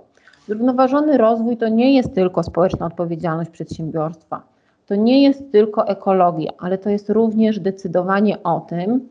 Zrównoważony 0.50 1.18
rozwój 1.18 1.56
to 1.56 1.68
nie 1.68 1.94
jest 1.94 2.14
tylko 2.14 2.42
społeczna 2.42 2.86
odpowiedzialność 2.86 3.50
przedsiębiorstwa, 3.50 4.42
to 4.86 4.94
nie 4.94 5.22
jest 5.22 5.52
tylko 5.52 5.86
ekologia, 5.86 6.52
ale 6.58 6.78
to 6.78 6.90
jest 6.90 7.10
również 7.10 7.60
decydowanie 7.60 8.42
o 8.42 8.60
tym, 8.60 9.08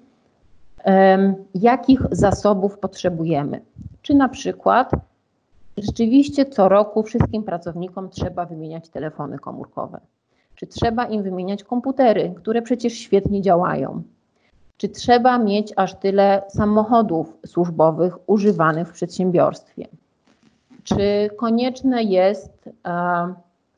jakich 1.56 2.02
zasobów 2.12 2.80
potrzebujemy. 2.80 3.62
Czy 4.02 4.16
na 4.16 4.30
przykład 4.30 4.92
Rzeczywiście 5.78 6.46
co 6.46 6.70
roku 6.70 7.04
wszystkim 7.04 7.44
pracownikom 7.44 8.10
trzeba 8.10 8.46
wymieniać 8.46 8.90
telefony 8.90 9.40
komórkowe. 9.40 10.00
Czy 10.56 10.68
trzeba 10.68 11.06
im 11.06 11.24
wymieniać 11.24 11.64
komputery, 11.64 12.34
które 12.38 12.62
przecież 12.62 12.94
świetnie 12.94 13.42
działają? 13.42 14.02
Czy 14.78 14.90
trzeba 14.90 15.38
mieć 15.38 15.74
aż 15.76 15.96
tyle 15.96 16.42
samochodów 16.48 17.38
służbowych 17.46 18.30
używanych 18.30 18.88
w 18.88 18.94
przedsiębiorstwie? 18.94 19.88
Czy 20.90 21.30
konieczne 21.38 22.04
jest 22.04 22.70
e, 22.88 23.34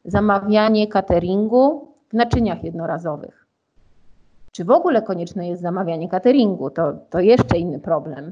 zamawianie 0.06 0.88
cateringu 0.88 1.88
w 2.10 2.14
naczyniach 2.14 2.64
jednorazowych? 2.64 3.46
Czy 4.52 4.66
w 4.66 4.72
ogóle 4.72 5.02
konieczne 5.02 5.48
jest 5.48 5.62
zamawianie 5.62 6.10
cateringu? 6.10 6.70
To, 6.70 6.94
to 7.10 7.20
jeszcze 7.20 7.58
inny 7.58 7.80
problem, 7.80 8.32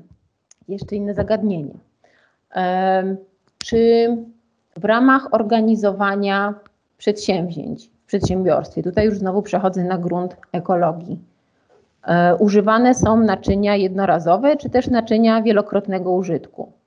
jeszcze 0.67 0.95
inne 0.95 1.13
zagadnienie. 1.13 1.73
E, 2.55 3.15
czy 3.57 4.17
w 4.77 4.85
ramach 4.85 5.33
organizowania 5.33 6.53
przedsięwzięć 6.97 7.87
w 7.87 8.05
przedsiębiorstwie, 8.05 8.83
tutaj 8.83 9.05
już 9.05 9.17
znowu 9.17 9.41
przechodzę 9.41 9.83
na 9.83 9.97
grunt 9.97 10.37
ekologii, 10.51 11.19
e, 12.03 12.35
używane 12.35 12.95
są 12.95 13.17
naczynia 13.17 13.75
jednorazowe, 13.75 14.57
czy 14.57 14.69
też 14.69 14.87
naczynia 14.87 15.41
wielokrotnego 15.41 16.11
użytku? 16.11 16.78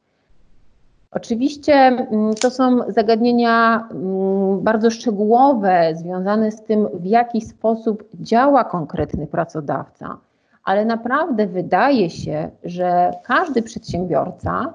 Oczywiście 1.13 1.75
mm, 1.75 2.35
to 2.35 2.51
są 2.51 2.93
zagadnienia 2.93 3.89
mm, 3.91 4.61
bardzo 4.61 4.91
szczegółowe, 4.91 5.93
związane 5.95 6.51
z 6.51 6.63
tym, 6.63 6.89
w 6.95 7.05
jaki 7.05 7.41
sposób 7.41 8.05
działa 8.15 8.65
konkretny 8.65 9.27
pracodawca, 9.27 10.17
ale 10.65 10.85
naprawdę 10.85 11.47
wydaje 11.47 12.11
się, 12.11 12.51
że 12.65 13.11
każdy 13.25 13.63
przedsiębiorca 13.63 14.75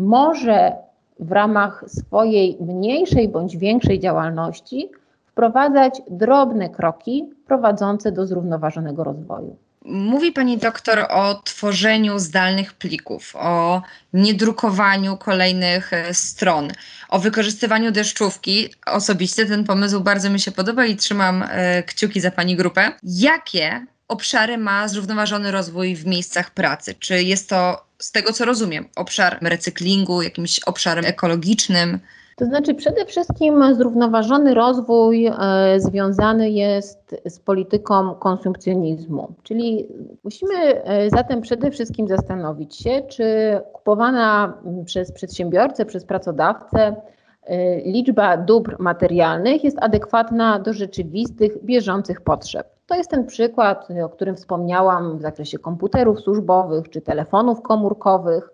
może 0.00 0.72
w 1.20 1.32
ramach 1.32 1.84
swojej 1.86 2.58
mniejszej 2.60 3.28
bądź 3.28 3.56
większej 3.56 4.00
działalności 4.00 4.90
wprowadzać 5.26 6.02
drobne 6.10 6.68
kroki 6.68 7.30
prowadzące 7.46 8.12
do 8.12 8.26
zrównoważonego 8.26 9.04
rozwoju. 9.04 9.56
Mówi 9.84 10.32
pani 10.32 10.58
doktor 10.58 11.06
o 11.10 11.34
tworzeniu 11.34 12.18
zdalnych 12.18 12.72
plików, 12.72 13.36
o 13.36 13.82
niedrukowaniu 14.12 15.16
kolejnych 15.16 15.92
e, 15.92 16.14
stron, 16.14 16.72
o 17.08 17.18
wykorzystywaniu 17.18 17.92
deszczówki. 17.92 18.68
Osobiście 18.86 19.46
ten 19.46 19.64
pomysł 19.64 20.00
bardzo 20.00 20.30
mi 20.30 20.40
się 20.40 20.52
podoba 20.52 20.86
i 20.86 20.96
trzymam 20.96 21.44
e, 21.48 21.82
kciuki 21.82 22.20
za 22.20 22.30
pani 22.30 22.56
grupę. 22.56 22.92
Jakie 23.02 23.86
obszary 24.08 24.58
ma 24.58 24.88
zrównoważony 24.88 25.50
rozwój 25.50 25.96
w 25.96 26.06
miejscach 26.06 26.50
pracy? 26.50 26.94
Czy 26.98 27.22
jest 27.22 27.48
to, 27.48 27.86
z 27.98 28.12
tego 28.12 28.32
co 28.32 28.44
rozumiem, 28.44 28.88
obszar 28.96 29.38
recyklingu, 29.42 30.22
jakimś 30.22 30.58
obszarem 30.58 31.04
ekologicznym? 31.04 32.00
To 32.36 32.44
znaczy, 32.44 32.74
przede 32.74 33.06
wszystkim 33.06 33.74
zrównoważony 33.74 34.54
rozwój 34.54 35.26
e, 35.26 35.34
związany 35.80 36.50
jest 36.50 37.22
z 37.28 37.38
polityką 37.38 38.14
konsumpcjonizmu. 38.14 39.34
Czyli 39.42 39.88
musimy 40.24 40.54
e, 40.84 41.10
zatem 41.10 41.40
przede 41.40 41.70
wszystkim 41.70 42.08
zastanowić 42.08 42.76
się, 42.76 43.02
czy 43.08 43.24
kupowana 43.72 44.58
przez 44.84 45.12
przedsiębiorcę, 45.12 45.86
przez 45.86 46.04
pracodawcę 46.04 46.96
e, 47.44 47.80
liczba 47.80 48.36
dóbr 48.36 48.76
materialnych 48.78 49.64
jest 49.64 49.82
adekwatna 49.82 50.58
do 50.58 50.72
rzeczywistych, 50.72 51.64
bieżących 51.64 52.20
potrzeb. 52.20 52.66
To 52.86 52.94
jest 52.94 53.10
ten 53.10 53.26
przykład, 53.26 53.88
o 54.04 54.08
którym 54.08 54.36
wspomniałam 54.36 55.18
w 55.18 55.22
zakresie 55.22 55.58
komputerów 55.58 56.20
służbowych 56.20 56.90
czy 56.90 57.00
telefonów 57.00 57.62
komórkowych, 57.62 58.50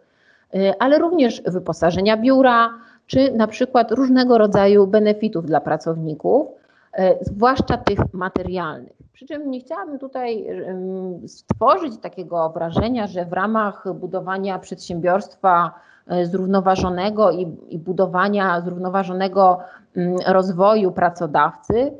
ale 0.78 0.98
również 0.98 1.42
wyposażenia 1.46 2.16
biura, 2.16 2.70
czy 3.10 3.32
na 3.32 3.46
przykład 3.46 3.92
różnego 3.92 4.38
rodzaju 4.38 4.86
benefitów 4.86 5.46
dla 5.46 5.60
pracowników, 5.60 6.48
e, 6.92 7.24
zwłaszcza 7.24 7.76
tych 7.76 7.98
materialnych. 8.12 8.92
Przy 9.12 9.26
czym 9.26 9.50
nie 9.50 9.60
chciałabym 9.60 9.98
tutaj 9.98 10.46
stworzyć 11.26 11.98
takiego 11.98 12.50
wrażenia, 12.50 13.06
że 13.06 13.24
w 13.24 13.32
ramach 13.32 13.84
budowania 13.94 14.58
przedsiębiorstwa 14.58 15.74
e, 16.06 16.26
zrównoważonego 16.26 17.30
i, 17.30 17.56
i 17.68 17.78
budowania 17.78 18.60
zrównoważonego 18.60 19.58
rozwoju 20.26 20.92
pracodawcy, 20.92 21.92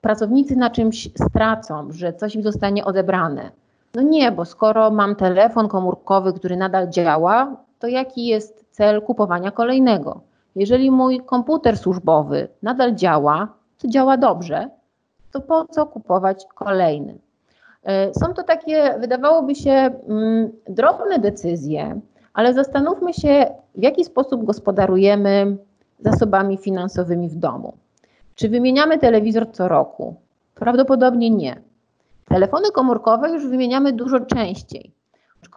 pracownicy 0.00 0.56
na 0.56 0.70
czymś 0.70 1.08
stracą, 1.28 1.92
że 1.92 2.12
coś 2.12 2.34
im 2.34 2.42
zostanie 2.42 2.84
odebrane. 2.84 3.50
No 3.94 4.02
nie, 4.02 4.32
bo 4.32 4.44
skoro 4.44 4.90
mam 4.90 5.16
telefon 5.16 5.68
komórkowy, 5.68 6.32
który 6.32 6.56
nadal 6.56 6.88
działa, 6.88 7.56
to 7.78 7.86
jaki 7.86 8.26
jest 8.26 8.64
cel 8.70 9.02
kupowania 9.02 9.50
kolejnego? 9.50 10.27
Jeżeli 10.56 10.90
mój 10.90 11.20
komputer 11.20 11.78
służbowy 11.78 12.48
nadal 12.62 12.94
działa, 12.94 13.48
to 13.78 13.88
działa 13.88 14.16
dobrze, 14.16 14.70
to 15.32 15.40
po 15.40 15.64
co 15.64 15.86
kupować 15.86 16.46
kolejny? 16.54 17.18
E, 17.84 18.14
są 18.14 18.34
to 18.34 18.42
takie, 18.42 18.94
wydawałoby 19.00 19.54
się, 19.54 19.70
mm, 19.70 20.50
drobne 20.68 21.18
decyzje, 21.18 22.00
ale 22.34 22.54
zastanówmy 22.54 23.14
się, 23.14 23.46
w 23.74 23.82
jaki 23.82 24.04
sposób 24.04 24.44
gospodarujemy 24.44 25.56
zasobami 26.00 26.56
finansowymi 26.56 27.28
w 27.28 27.36
domu. 27.36 27.72
Czy 28.34 28.48
wymieniamy 28.48 28.98
telewizor 28.98 29.52
co 29.52 29.68
roku? 29.68 30.14
Prawdopodobnie 30.54 31.30
nie. 31.30 31.56
Telefony 32.28 32.70
komórkowe 32.70 33.30
już 33.30 33.46
wymieniamy 33.46 33.92
dużo 33.92 34.20
częściej. 34.20 34.92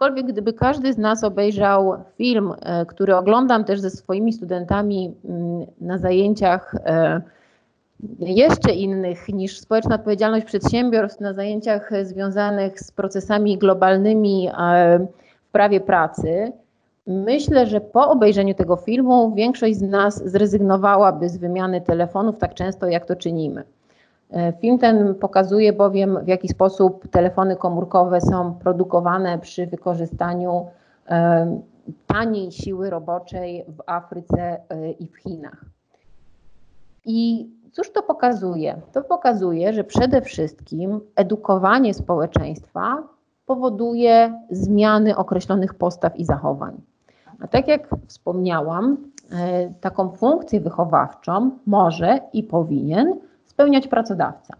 Aczkolwiek 0.02 0.26
gdyby 0.26 0.52
każdy 0.52 0.92
z 0.92 0.98
nas 0.98 1.24
obejrzał 1.24 1.94
film, 2.16 2.52
e, 2.62 2.86
który 2.86 3.16
oglądam 3.16 3.64
też 3.64 3.80
ze 3.80 3.90
swoimi 3.90 4.32
studentami 4.32 5.14
mm, 5.24 5.66
na 5.80 5.98
zajęciach 5.98 6.74
e, 6.74 7.20
jeszcze 8.18 8.72
innych 8.72 9.28
niż 9.28 9.60
społeczna 9.60 9.94
odpowiedzialność 9.94 10.46
przedsiębiorstw, 10.46 11.20
na 11.20 11.32
zajęciach 11.32 11.90
związanych 12.02 12.80
z 12.80 12.90
procesami 12.90 13.58
globalnymi 13.58 14.48
w 15.48 15.52
prawie 15.52 15.80
pracy, 15.80 16.52
myślę, 17.06 17.66
że 17.66 17.80
po 17.80 18.10
obejrzeniu 18.10 18.54
tego 18.54 18.76
filmu 18.76 19.34
większość 19.34 19.76
z 19.76 19.82
nas 19.82 20.22
zrezygnowałaby 20.24 21.28
z 21.28 21.36
wymiany 21.36 21.80
telefonów 21.80 22.38
tak 22.38 22.54
często, 22.54 22.86
jak 22.86 23.06
to 23.06 23.16
czynimy. 23.16 23.64
E, 24.32 24.52
film 24.52 24.78
ten 24.78 25.14
pokazuje 25.14 25.72
bowiem, 25.72 26.18
w 26.24 26.28
jaki 26.28 26.48
sposób 26.48 27.08
telefony 27.08 27.56
komórkowe 27.56 28.20
są 28.20 28.54
produkowane 28.54 29.38
przy 29.38 29.66
wykorzystaniu 29.66 30.66
e, 31.08 31.60
taniej 32.06 32.52
siły 32.52 32.90
roboczej 32.90 33.64
w 33.68 33.82
Afryce 33.86 34.60
e, 34.68 34.90
i 34.90 35.06
w 35.06 35.16
Chinach. 35.16 35.64
I 37.04 37.50
cóż 37.72 37.92
to 37.92 38.02
pokazuje? 38.02 38.80
To 38.92 39.02
pokazuje, 39.02 39.72
że 39.72 39.84
przede 39.84 40.22
wszystkim 40.22 41.00
edukowanie 41.16 41.94
społeczeństwa 41.94 43.02
powoduje 43.46 44.40
zmiany 44.50 45.16
określonych 45.16 45.74
postaw 45.74 46.16
i 46.16 46.24
zachowań. 46.24 46.80
A 47.40 47.48
tak 47.48 47.68
jak 47.68 47.88
wspomniałam, 48.06 48.96
taką 49.80 50.10
funkcję 50.10 50.60
wychowawczą 50.60 51.50
może 51.66 52.18
i 52.32 52.42
powinien 52.42 53.20
spełniać 53.46 53.88
pracodawca. 53.88 54.56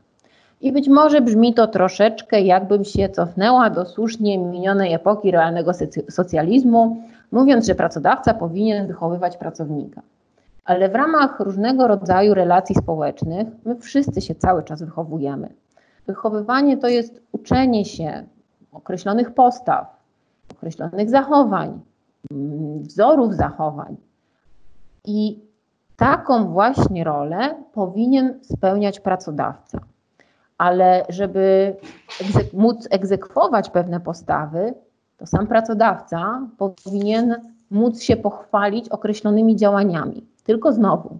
I 0.61 0.73
być 0.73 0.88
może 0.88 1.21
brzmi 1.21 1.55
to 1.55 1.66
troszeczkę, 1.66 2.40
jakbym 2.40 2.85
się 2.85 3.09
cofnęła 3.09 3.71
do 3.71 3.87
słusznie 3.87 4.38
minionej 4.38 4.92
epoki 4.92 5.31
realnego 5.31 5.73
socjalizmu, 6.11 7.03
mówiąc, 7.33 7.66
że 7.66 7.75
pracodawca 7.75 8.35
powinien 8.35 8.87
wychowywać 8.87 9.37
pracownika. 9.37 10.03
Ale 10.64 10.88
w 10.88 10.95
ramach 10.95 11.40
różnego 11.40 11.87
rodzaju 11.88 12.35
relacji 12.35 12.75
społecznych 12.75 13.49
my 13.64 13.77
wszyscy 13.77 14.21
się 14.21 14.35
cały 14.35 14.62
czas 14.62 14.83
wychowujemy. 14.83 15.49
Wychowywanie 16.07 16.77
to 16.77 16.88
jest 16.88 17.21
uczenie 17.33 17.85
się 17.85 18.25
określonych 18.73 19.35
postaw, 19.35 19.87
określonych 20.53 21.11
zachowań, 21.11 21.81
mm, 22.31 22.83
wzorów 22.83 23.35
zachowań. 23.35 23.97
I 25.05 25.40
Taką 25.96 26.52
właśnie 26.52 27.05
rolę 27.05 27.55
powinien 27.72 28.38
spełniać 28.42 29.00
pracodawca. 29.00 29.81
Ale 30.59 31.07
żeby 31.09 31.76
egzek 32.20 32.52
móc 32.52 32.88
egzekwować 32.90 33.70
pewne 33.70 34.00
postawy, 34.00 34.74
to 35.16 35.26
sam 35.26 35.46
pracodawca 35.46 36.46
powinien 36.59 37.37
móc 37.70 38.02
się 38.02 38.16
pochwalić 38.16 38.88
określonymi 38.88 39.57
działaniami. 39.57 40.26
Tylko 40.44 40.72
znowu, 40.72 41.18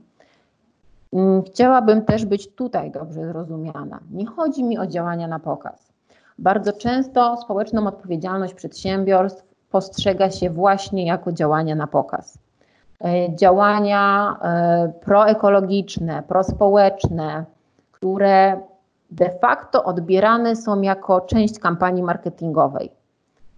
mm, 1.12 1.42
chciałabym 1.42 2.04
też 2.04 2.24
być 2.24 2.54
tutaj 2.54 2.90
dobrze 2.90 3.26
zrozumiana. 3.26 4.00
Nie 4.11 4.26
chodzi 4.26 4.64
mi 4.64 4.78
o 4.78 4.87
działania 4.87 5.28
na 5.28 5.38
pokaz. 5.38 5.92
Bardzo 6.38 6.72
często 6.72 7.37
społeczną 7.37 7.87
odpowiedzialność 7.87 8.54
przedsiębiorstw 8.54 9.44
postrzega 9.70 10.30
się 10.30 10.50
właśnie 10.50 11.06
jako 11.06 11.32
działania 11.32 11.74
na 11.74 11.87
pokaz. 11.87 12.38
E, 13.04 13.36
działania 13.36 14.36
e, 14.42 14.92
proekologiczne, 15.04 16.22
prospołeczne, 16.28 17.44
które 17.92 18.60
de 19.10 19.38
facto 19.40 19.84
odbierane 19.84 20.56
są 20.56 20.82
jako 20.82 21.20
część 21.20 21.58
kampanii 21.58 22.02
marketingowej. 22.02 22.90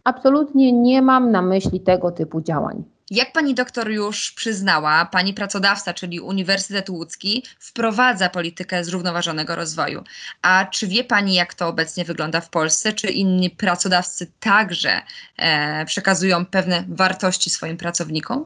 Absolutnie 0.04 0.72
nie 0.72 1.02
mam 1.02 1.30
na 1.30 1.42
myśli 1.42 1.80
tego 1.80 2.10
typu 2.10 2.40
działań. 2.40 2.84
Jak 3.10 3.32
pani 3.32 3.54
doktor 3.54 3.90
już 3.90 4.32
przyznała, 4.32 5.08
pani 5.12 5.34
pracodawca, 5.34 5.94
czyli 5.94 6.20
Uniwersytet 6.20 6.90
Łódzki, 6.90 7.44
wprowadza 7.58 8.28
politykę 8.28 8.84
zrównoważonego 8.84 9.56
rozwoju. 9.56 10.02
A 10.42 10.66
czy 10.70 10.86
wie 10.86 11.04
pani, 11.04 11.34
jak 11.34 11.54
to 11.54 11.68
obecnie 11.68 12.04
wygląda 12.04 12.40
w 12.40 12.50
Polsce? 12.50 12.92
Czy 12.92 13.06
inni 13.06 13.50
pracodawcy 13.50 14.32
także 14.40 15.02
e, 15.36 15.84
przekazują 15.84 16.46
pewne 16.46 16.84
wartości 16.88 17.50
swoim 17.50 17.76
pracownikom? 17.76 18.44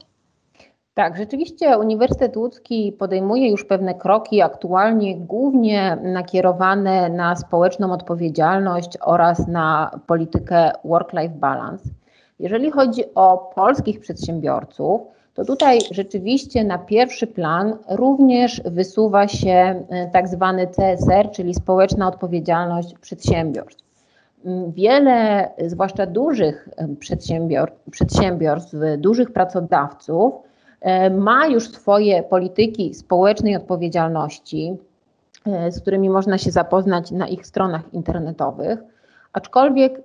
Tak, 0.99 1.17
rzeczywiście 1.17 1.77
Uniwersytet 1.77 2.37
Łódzki 2.37 2.91
podejmuje 2.91 3.49
już 3.51 3.65
pewne 3.65 3.93
kroki, 3.93 4.41
aktualnie 4.41 5.17
głównie 5.17 5.97
nakierowane 6.03 7.09
na 7.09 7.35
społeczną 7.35 7.93
odpowiedzialność 7.93 8.97
oraz 9.01 9.47
na 9.47 9.99
politykę 10.07 10.71
work-life 10.85 11.35
balance. 11.35 11.89
Jeżeli 12.39 12.71
chodzi 12.71 13.03
o 13.15 13.51
polskich 13.55 13.99
przedsiębiorców, 13.99 15.01
to 15.33 15.45
tutaj 15.45 15.79
rzeczywiście 15.91 16.63
na 16.63 16.77
pierwszy 16.77 17.27
plan 17.27 17.77
również 17.89 18.61
wysuwa 18.65 19.27
się 19.27 19.83
e, 19.89 20.09
tak 20.13 20.27
zwany 20.27 20.67
CSR, 20.67 21.31
czyli 21.31 21.53
społeczna 21.53 22.07
odpowiedzialność 22.07 22.93
przedsiębiorstw. 23.01 23.83
Mm, 24.45 24.71
wiele, 24.71 25.49
zwłaszcza 25.67 26.05
dużych 26.05 26.69
e, 26.77 26.87
przedsiębior 26.95 27.71
przedsiębiorstw, 27.91 28.73
dużych 28.97 29.31
pracodawców, 29.31 30.33
e, 30.33 30.48
ma 31.11 31.47
już 31.47 31.69
swoje 31.69 32.23
polityki 32.23 32.93
społecznej 32.93 33.55
odpowiedzialności, 33.55 34.77
z 35.69 35.81
którymi 35.81 36.09
można 36.09 36.37
się 36.37 36.51
zapoznać 36.51 37.11
na 37.11 37.27
ich 37.27 37.45
stronach 37.45 37.93
internetowych, 37.93 38.79
aczkolwiek 39.33 40.01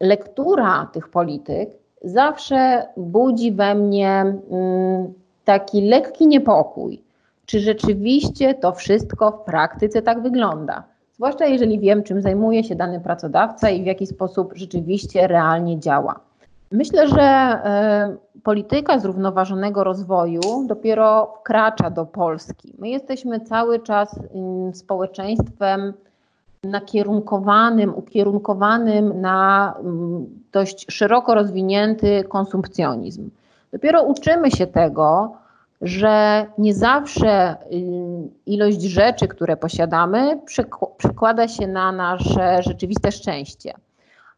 lektura 0.00 0.88
tych 0.92 1.08
polityk 1.08 1.70
zawsze 2.04 2.86
budzi 2.96 3.52
we 3.52 3.74
mnie 3.74 4.20
mm, 4.50 5.12
taki 5.44 5.80
lekki 5.80 6.26
niepokój, 6.26 7.02
czy 7.46 7.60
rzeczywiście 7.60 8.54
to 8.54 8.72
wszystko 8.72 9.30
w 9.30 9.44
praktyce 9.44 10.02
tak 10.02 10.22
wygląda. 10.22 10.84
Zwłaszcza 11.14 11.46
jeżeli 11.46 11.78
wiem, 11.78 12.02
czym 12.02 12.22
zajmuje 12.22 12.64
się 12.64 12.74
dany 12.74 13.00
pracodawca 13.00 13.70
i 13.70 13.82
w 13.82 13.86
jaki 13.86 14.06
sposób 14.06 14.52
rzeczywiście 14.56 15.26
realnie 15.26 15.80
działa. 15.80 16.20
Myślę, 16.74 17.08
że 17.08 17.22
e, 17.22 18.16
polityka 18.42 18.98
zrównoważonego 18.98 19.84
rozwoju 19.84 20.40
dopiero 20.66 21.34
wkracza 21.40 21.90
do 21.90 22.06
Polski. 22.06 22.74
My 22.78 22.88
jesteśmy 22.88 23.40
cały 23.40 23.80
czas 23.80 24.20
mm, 24.34 24.74
społeczeństwem 24.74 25.92
nakierunkowanym, 26.64 27.94
ukierunkowanym 27.94 29.20
na 29.20 29.74
mm, 29.80 30.26
dość 30.52 30.86
szeroko 30.92 31.34
rozwinięty 31.34 32.24
konsumpcjonizm. 32.28 33.30
Dopiero 33.72 34.02
uczymy 34.02 34.50
się 34.50 34.66
tego, 34.66 35.32
że 35.82 36.46
nie 36.58 36.74
zawsze 36.74 37.56
y, 37.72 37.86
ilość 38.46 38.82
rzeczy, 38.82 39.28
które 39.28 39.56
posiadamy, 39.56 40.40
przekłada 40.98 41.48
się 41.48 41.66
na 41.66 41.92
nasze 41.92 42.62
rzeczywiste 42.62 43.12
szczęście. 43.12 43.74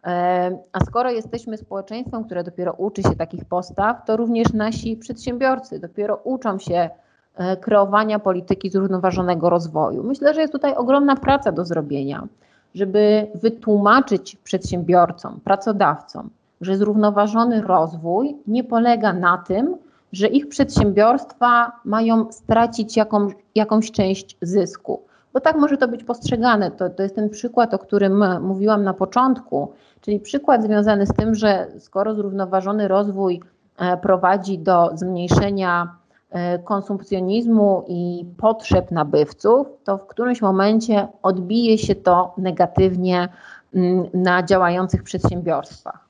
E, 0.07 0.59
a 0.73 0.81
skoro 0.81 1.11
jesteśmy 1.11 1.57
społeczeństwem, 1.57 2.25
które 2.25 2.45
dopiero 2.45 2.73
uczy 2.73 3.03
się 3.03 3.17
takich 3.17 3.45
postaw, 3.45 4.05
to 4.05 4.17
również 4.17 4.53
nasi 4.53 4.97
przedsiębiorcy 4.97 5.79
dopiero 5.79 6.17
uczą 6.25 6.59
się 6.59 6.91
E, 7.37 7.57
kreowania 7.57 8.19
polityki 8.19 8.71
zrównoważonego 8.71 9.51
rozwoju. 9.51 10.03
Myślę, 10.03 10.35
że 10.35 10.41
jest 10.41 10.53
tutaj 10.53 10.75
ogromna 10.75 11.17
praca 11.17 11.53
do 11.53 11.65
zrobienia, 11.65 12.27
żeby 12.75 13.27
wytłumaczyć 13.35 14.37
przedsiębiorcom, 14.37 15.41
pracodawcom, 15.45 16.31
że 16.61 16.77
zrównoważony 16.77 17.63
rozwój 17.63 18.37
nie 18.47 18.65
polega 18.65 19.13
na 19.13 19.39
tym, 19.39 19.77
że 20.13 20.27
ich 20.27 20.49
przedsiębiorstwa 20.49 21.73
mają 21.85 22.33
stracić 22.33 22.97
jaką, 22.97 23.29
jakąś 23.55 23.91
część 23.91 24.37
zysku. 24.43 25.01
Bo 25.37 25.41
tak 25.41 25.57
może 25.57 25.77
to 25.77 25.89
być 25.89 26.05
postrzegane. 26.05 26.71
To, 26.71 26.91
to 26.91 27.03
jest 27.03 27.15
ten 27.15 27.31
przykład, 27.31 27.75
o 27.75 27.79
którym 27.79 28.43
mówiłam 28.43 28.85
na 28.85 28.95
początku, 28.95 29.73
czyli 30.01 30.21
przykład 30.21 30.63
związany 30.63 31.07
z 31.07 31.13
tym, 31.13 31.35
że 31.35 31.67
skoro 31.79 32.15
zrównoważony 32.15 32.89
rozwój 32.89 33.41
e, 33.79 33.97
prowadzi 33.97 34.59
do 34.59 34.91
zmniejszenia 34.95 35.97
E, 36.31 36.59
konsumpcjonizmu 36.59 37.85
i 37.89 38.25
potrzeb 38.37 38.91
nabywców, 38.91 39.67
to 39.85 39.99
w 39.99 40.07
którymś 40.07 40.43
momencie 40.43 41.09
odbije 41.23 41.79
się 41.79 41.95
to 41.95 42.35
negatywnie 42.39 43.29
mm, 43.75 44.07
na 44.15 44.43
działających 44.43 45.03
przedsiębiorstwach. 45.03 46.09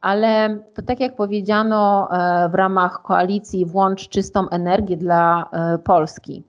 Ale 0.00 0.58
to 0.74 0.82
tak 0.82 1.00
jak 1.00 1.16
powiedziano 1.16 2.08
e, 2.10 2.48
w 2.48 2.54
ramach 2.54 3.02
koalicji 3.02 3.66
Włącz 3.66 4.08
czystą 4.08 4.48
energię 4.48 4.96
dla 4.96 5.50
e, 5.52 5.78
Polski, 5.78 6.42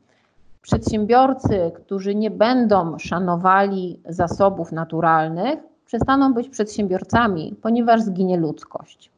przedsiębiorcy, 0.66 1.72
którzy 1.76 2.16
nie 2.16 2.32
będą 2.32 3.00
szanowali 3.00 4.00
zasobów 4.10 4.72
naturalnych, 4.72 5.60
przestaną 5.86 6.34
być 6.34 6.50
przedsiębiorcami, 6.50 7.56
ponieważ 7.62 8.02
zginie 8.02 8.38
ludzkość. 8.38 9.12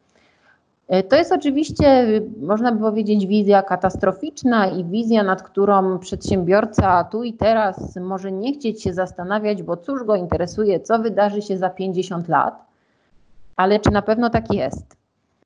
E, 0.88 1.04
to 1.04 1.16
jest 1.16 1.32
oczywiście, 1.32 2.08
można 2.42 2.72
by 2.72 2.80
powiedzieć, 2.80 3.28
wizja 3.28 3.62
katastroficzna 3.62 4.68
i 4.68 4.86
wizja, 4.86 5.24
nad 5.24 5.44
którą 5.44 6.00
przedsiębiorca 6.00 7.04
tu 7.04 7.24
i 7.24 7.34
teraz 7.34 7.96
może 7.96 8.32
nie 8.32 8.54
chcieć 8.54 8.84
się 8.84 8.94
zastanawiać, 8.94 9.64
bo 9.64 9.78
cóż 9.78 10.04
go 10.04 10.16
interesuje, 10.16 10.80
co 10.80 11.00
wydarzy 11.00 11.42
się 11.42 11.58
za 11.58 11.70
50 11.70 12.28
lat, 12.28 12.66
ale 13.56 13.80
czy 13.80 13.92
na 13.92 14.02
pewno 14.02 14.30
tak 14.30 14.54
jest? 14.54 14.98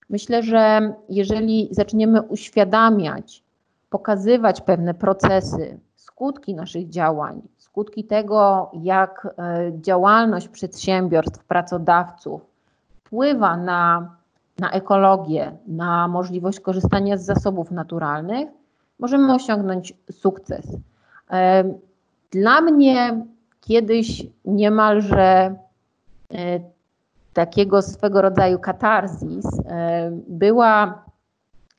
Myślę, 0.09 0.43
że 0.43 0.93
jeżeli 1.09 1.67
zaczniemy 1.71 2.21
uświadamiać, 2.21 3.43
pokazywać 3.89 4.61
pewne 4.61 4.93
procesy, 4.93 5.79
skutki 6.21 6.55
naszych 6.55 6.89
działań, 6.89 7.41
skutki 7.57 8.03
tego, 8.03 8.71
jak 8.73 9.27
e, 9.37 9.71
działalność 9.81 10.47
przedsiębiorstw, 10.47 11.43
pracodawców 11.43 12.41
wpływa 13.03 13.57
na 13.57 14.15
na 14.59 14.71
ekologię, 14.71 15.51
na 15.67 16.07
możliwość 16.07 16.59
korzystania 16.59 17.17
z 17.17 17.25
zasobów 17.25 17.71
naturalnych, 17.71 18.49
możemy 18.99 19.33
osiągnąć 19.33 19.93
sukces. 20.11 20.67
Dla 22.31 22.61
mnie 22.61 23.25
kiedyś 23.61 24.25
niemalże 24.45 25.23
e, 25.23 25.55
takiego 27.33 27.81
swego 27.81 28.21
rodzaju 28.21 28.59
katarzis 28.59 29.45
e, 29.65 30.11
była 30.27 31.03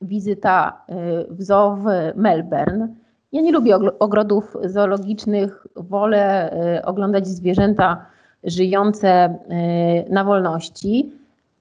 wizyta 0.01 0.83
e, 0.89 0.95
w 1.31 1.43
zoo 1.43 1.77
w 1.77 1.85
Melbourne. 2.17 3.02
Ja 3.33 3.41
nie 3.41 3.53
lubię 3.53 3.79
ogrodów 3.99 4.57
zoologicznych, 4.65 5.67
wolę 5.77 6.51
oglądać 6.85 7.27
zwierzęta 7.27 8.07
żyjące 8.45 9.39
na 10.11 10.25
wolności 10.25 11.13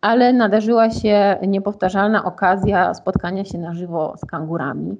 ale 0.01 0.33
nadarzyła 0.33 0.89
się 0.89 1.37
niepowtarzalna 1.47 2.23
okazja 2.23 2.93
spotkania 2.93 3.45
się 3.45 3.57
na 3.57 3.73
żywo 3.73 4.13
z 4.17 4.25
kangurami. 4.25 4.97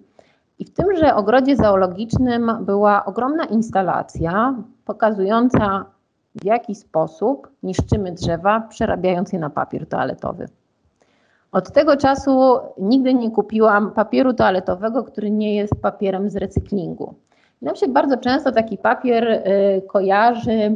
I 0.60 0.66
w 0.66 0.74
tymże 0.74 1.16
ogrodzie 1.16 1.56
zoologicznym 1.56 2.52
była 2.62 3.06
ogromna 3.06 3.46
instalacja 3.46 4.56
pokazująca, 4.86 5.86
w 6.36 6.46
jaki 6.46 6.76
sposób 6.76 7.48
niszczymy 7.64 8.12
drzewa, 8.12 8.60
przerabiając 8.70 9.34
je 9.34 9.40
na 9.40 9.50
papier 9.50 9.88
toaletowy. 9.88 10.48
Od 11.52 11.72
tego 11.72 11.98
czasu 11.98 12.60
nigdy 12.78 13.14
nie 13.14 13.32
kupiłam 13.32 13.92
papieru 13.92 14.34
toaletowego, 14.34 15.04
który 15.04 15.32
nie 15.32 15.56
jest 15.56 15.74
papierem 15.82 16.30
z 16.30 16.36
recyklingu. 16.36 17.16
Nam 17.62 17.76
się 17.76 17.88
bardzo 17.88 18.18
często 18.18 18.52
taki 18.52 18.78
papier 18.78 19.28
y, 19.28 19.42
kojarzy 19.88 20.76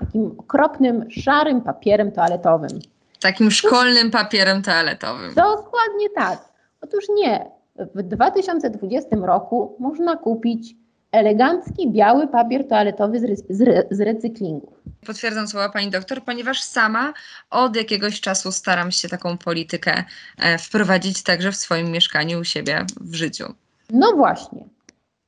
takim 0.00 0.34
okropnym, 0.38 1.10
szarym 1.10 1.60
papierem 1.60 2.12
toaletowym. 2.12 2.70
Takim 3.20 3.50
szkolnym 3.50 4.10
papierem 4.10 4.62
toaletowym. 4.62 5.34
Dokładnie 5.34 6.08
tak. 6.14 6.48
Otóż 6.80 7.04
nie. 7.14 7.50
W 7.76 8.02
2020 8.02 9.16
roku 9.16 9.76
można 9.78 10.16
kupić 10.16 10.74
elegancki, 11.12 11.90
biały 11.90 12.28
papier 12.28 12.68
toaletowy 12.68 13.20
z, 13.20 13.60
ry 13.60 13.86
z 13.90 14.00
recyklingu. 14.00 14.72
Potwierdzam 15.06 15.48
słowa 15.48 15.68
pani 15.68 15.90
doktor, 15.90 16.24
ponieważ 16.24 16.62
sama 16.62 17.12
od 17.50 17.76
jakiegoś 17.76 18.20
czasu 18.20 18.52
staram 18.52 18.90
się 18.90 19.08
taką 19.08 19.38
politykę 19.38 20.04
e, 20.38 20.58
wprowadzić 20.58 21.22
także 21.22 21.52
w 21.52 21.56
swoim 21.56 21.90
mieszkaniu 21.90 22.40
u 22.40 22.44
siebie 22.44 22.86
w 23.00 23.14
życiu. 23.14 23.54
No 23.90 24.12
właśnie. 24.12 24.64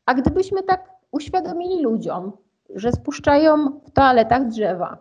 A 0.07 0.15
gdybyśmy 0.15 0.63
tak 0.63 0.81
uświadomili 1.11 1.83
ludziom, 1.83 2.33
że 2.75 2.93
spuszczają 2.93 3.81
w 3.87 3.91
toaletach 3.91 4.49
drzewa, 4.49 4.99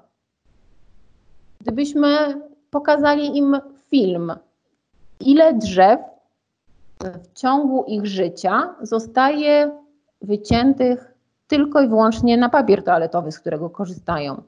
gdybyśmy 1.62 2.42
pokazali 2.70 3.38
im 3.38 3.58
film, 3.90 4.34
ile 5.20 5.54
drzew 5.54 6.00
w 7.00 7.40
ciągu 7.40 7.84
ich 7.88 8.06
życia 8.06 8.76
zostaje 8.82 9.83
wyciętych 10.24 11.14
tylko 11.48 11.82
i 11.82 11.88
wyłącznie 11.88 12.38
na 12.38 12.50
papier 12.50 12.84
toaletowy, 12.84 13.32
z 13.32 13.40
którego 13.40 13.70
korzystają. 13.70 14.42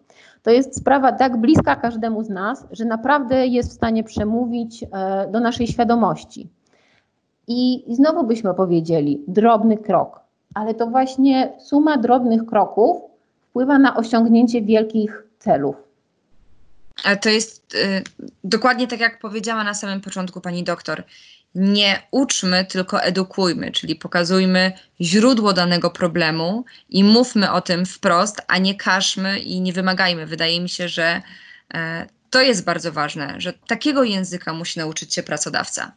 To 0.44 0.52
jest 0.52 0.78
sprawa 0.78 1.12
tak 1.12 1.38
bliska 1.38 1.76
każdemu 1.76 2.24
z 2.24 2.30
nas, 2.30 2.66
że 2.72 2.86
naprawdę 2.86 3.48
jest 3.48 3.70
w 3.70 3.74
stanie 3.74 4.04
przemówić 4.04 4.84
e, 4.84 4.88
do 5.32 5.40
naszej 5.40 5.68
świadomości. 5.68 6.50
I 7.48 7.86
znowu 7.90 8.24
byśmy 8.24 8.54
powiedzieli, 8.54 9.24
drobny 9.28 9.78
krok, 9.78 10.20
ale 10.54 10.74
to 10.74 10.88
właśnie 10.88 11.54
suma 11.60 11.98
drobnych 11.98 12.46
kroków 12.46 13.02
wpływa 13.50 13.80
na 13.80 13.96
osiągnięcie 13.98 14.62
wielkich 14.62 15.24
celów. 15.40 15.76
Ale 17.04 17.18
to 17.18 17.30
jest 17.30 17.76
y, 17.76 18.04
dokładnie 18.44 18.88
tak, 18.88 19.00
jak 19.00 19.20
powiedziała 19.20 19.64
na 19.64 19.74
samym 19.74 20.02
początku 20.02 20.42
pani 20.42 20.64
doktor. 20.64 21.04
Nie 21.56 22.02
uczmy, 22.12 22.65
tylko 22.65 23.02
edukujmy, 23.02 23.72
czyli 23.72 23.96
pokazujmy 23.96 24.72
źródło 25.02 25.54
danego 25.54 25.89
problemu 25.89 26.65
i 26.89 27.04
mówmy 27.04 27.52
o 27.52 27.62
tym 27.62 27.86
wprost, 27.86 28.41
a 28.48 28.58
nie 28.58 28.76
każmy 28.76 29.39
i 29.39 29.62
nie 29.62 29.74
wymagajmy. 29.74 30.26
Wydaje 30.26 30.62
mi 30.62 30.70
się, 30.70 30.88
że 30.88 31.22
e, 31.74 32.06
to 32.30 32.41
jest 32.41 32.65
bardzo 32.65 32.91
ważne, 32.91 33.34
że 33.38 33.54
takiego 33.68 34.04
języka 34.04 34.54
musi 34.54 34.80
nauczyć 34.80 35.13
się 35.13 35.24
pracodawca. 35.24 35.91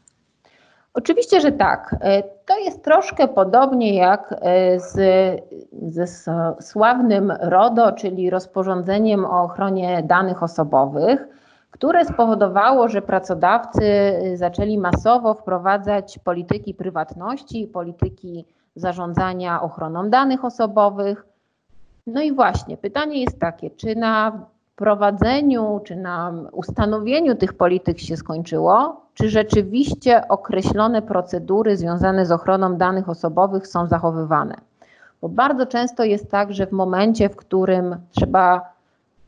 Oczywiście, 0.94 1.40
że 1.40 1.52
tak. 1.52 1.96
E, 2.00 2.22
to 2.22 2.58
jest 2.58 2.84
troszkę 2.84 3.28
podobnie 3.28 3.96
jak 3.96 4.34
e, 4.40 4.80
z, 4.80 4.96
ze 5.82 6.06
sławnym 6.60 7.32
RODO, 7.40 7.92
czyli 7.92 8.30
rozporządzeniem 8.30 9.24
o 9.24 9.42
ochronie 9.42 10.02
danych 10.04 10.42
osobowych, 10.42 11.26
które 11.70 12.04
spowodowało, 12.04 12.88
że 12.88 13.02
pracodawcy 13.02 13.82
zaczęli 14.34 14.78
masowo 14.78 15.34
wprowadzać 15.34 16.18
polityki 16.18 16.74
prywatności, 16.74 17.66
polityki 17.66 18.44
zarządzania 18.76 19.62
ochroną 19.62 20.10
danych 20.10 20.44
osobowych. 20.44 21.26
No 22.06 22.22
i 22.22 22.32
właśnie, 22.32 22.76
pytanie 22.76 23.20
jest 23.20 23.40
takie, 23.40 23.70
czy 23.70 23.96
na 23.96 24.40
prowadzeniu 24.78 25.80
czy 25.84 25.96
na 25.96 26.32
ustanowieniu 26.52 27.34
tych 27.34 27.52
polityk 27.52 27.98
się 27.98 28.16
skończyło, 28.16 29.00
czy 29.14 29.28
rzeczywiście 29.28 30.28
określone 30.28 31.02
procedury 31.02 31.76
związane 31.76 32.26
z 32.26 32.32
ochroną 32.32 32.76
danych 32.76 33.08
osobowych 33.08 33.66
są 33.66 33.86
zachowywane. 33.86 34.54
Bo 35.20 35.28
bardzo 35.28 35.66
często 35.66 36.04
jest 36.04 36.30
tak, 36.30 36.52
że 36.52 36.66
w 36.66 36.72
momencie, 36.72 37.28
w 37.28 37.36
którym 37.36 37.96
trzeba 38.10 38.72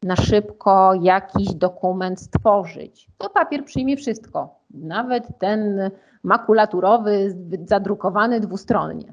na 0.02 0.16
szybko 0.16 0.94
jakiś 0.94 1.54
dokument 1.54 2.20
stworzyć, 2.20 3.08
to 3.18 3.30
papier 3.30 3.64
przyjmie 3.64 3.96
wszystko, 3.96 4.54
nawet 4.70 5.24
ten 5.38 5.90
makulaturowy, 6.22 7.36
zadrukowany 7.64 8.40
dwustronnie. 8.40 9.12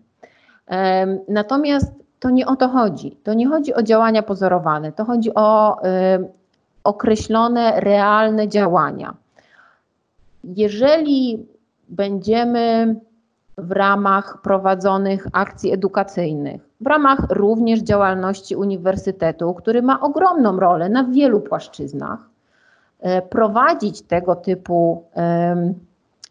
Natomiast 1.28 1.92
to 2.20 2.30
nie 2.30 2.48
o 2.48 2.56
to 2.56 2.68
chodzi. 2.68 3.12
To 3.24 3.34
nie 3.34 3.48
chodzi 3.48 3.74
o 3.74 3.84
działania 3.84 4.24
pozorowane, 4.24 4.92
to 4.92 5.06
chodzi 5.06 5.32
o 5.36 5.78
określone, 6.84 7.80
realne 7.80 8.48
działania. 8.48 9.16
Jeżeli 10.44 11.48
będziemy 11.90 12.96
w 13.58 13.72
ramach 13.72 14.42
prowadzonych 14.42 15.28
akcji 15.34 15.74
edukacyjnych, 15.74 16.62
w 16.82 16.88
ramach 16.88 17.20
również 17.30 17.80
działalności 17.80 18.56
uniwersytetu, 18.56 19.54
który 19.54 19.82
ma 19.82 20.02
ogromną 20.02 20.60
rolę 20.60 20.90
na 20.90 21.04
wielu 21.04 21.42
płaszczyznach, 21.42 22.20
y, 22.20 23.22
prowadzić 23.30 24.02
tego 24.02 24.36
typu 24.36 25.04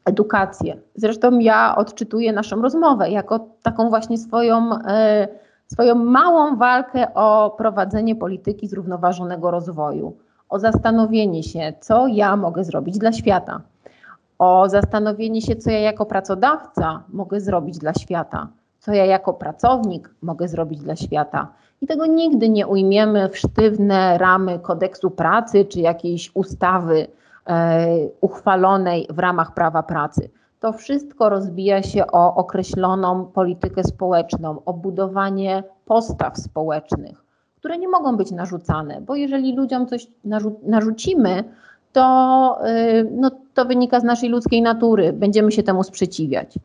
edukację. 0.04 0.76
Zresztą 0.94 1.38
ja 1.38 1.76
odczytuję 1.76 2.32
naszą 2.32 2.62
rozmowę 2.62 3.10
jako 3.10 3.46
taką 3.62 3.88
właśnie 3.88 4.18
swoją 4.18 4.72
y, 4.72 4.78
swoją 5.72 5.94
małą 5.94 6.56
walkę 6.56 7.14
o 7.14 7.54
prowadzenie 7.58 8.16
polityki 8.16 8.68
zrównoważonego 8.68 9.50
rozwoju, 9.50 10.16
o 10.48 10.58
zastanowienie 10.58 11.42
się, 11.42 11.72
co 11.80 12.06
ja 12.06 12.36
mogę 12.36 12.64
zrobić 12.64 12.98
dla 12.98 13.12
świata, 13.12 13.60
o 14.38 14.68
zastanowienie 14.68 15.42
się, 15.42 15.56
co 15.56 15.70
ja 15.70 15.78
jako 15.78 16.06
pracodawca 16.06 17.02
mogę 17.12 17.40
zrobić 17.40 17.78
dla 17.78 17.94
świata, 17.94 18.48
co 18.80 18.92
ja 18.92 19.04
jako 19.04 19.34
pracownik 19.34 20.14
mogę 20.22 20.48
zrobić 20.48 20.80
dla 20.80 20.96
świata. 20.96 21.48
I 21.80 21.86
tego 21.86 22.06
nigdy 22.06 22.48
nie 22.48 22.66
ujmiemy 22.66 23.28
w 23.28 23.38
sztywne 23.38 24.18
ramy 24.18 24.58
kodeksu 24.58 25.10
pracy 25.10 25.64
czy 25.64 25.80
jakiejś 25.80 26.30
ustawy 26.34 27.06
e, 27.46 27.86
uchwalonej 28.20 29.06
w 29.10 29.18
ramach 29.18 29.54
prawa 29.54 29.82
pracy 29.82 30.30
to 30.60 30.72
wszystko 30.72 31.28
rozbija 31.28 31.82
się 31.82 32.06
o 32.06 32.34
określoną 32.34 33.24
politykę 33.24 33.84
społeczną, 33.84 34.62
o 34.64 34.72
budowanie 34.72 35.62
postaw 35.84 36.38
społecznych, 36.38 37.24
które 37.56 37.78
nie 37.78 37.88
mogą 37.88 38.16
być 38.16 38.30
narzucane, 38.30 39.00
bo 39.00 39.14
jeżeli 39.14 39.56
ludziom 39.56 39.86
coś 39.86 40.06
narzu 40.24 40.60
narzucimy, 40.62 41.44
to, 41.92 42.58
yy, 42.64 43.10
no, 43.12 43.30
to 43.56 43.64
wynika 43.64 44.00
z 44.00 44.04
naszej 44.04 44.28
ludzkiej 44.28 44.62
natury, 44.62 45.12
będziemy 45.12 45.52
się 45.52 45.62
temu 45.62 45.82
sprzeciwiać. 45.82 46.58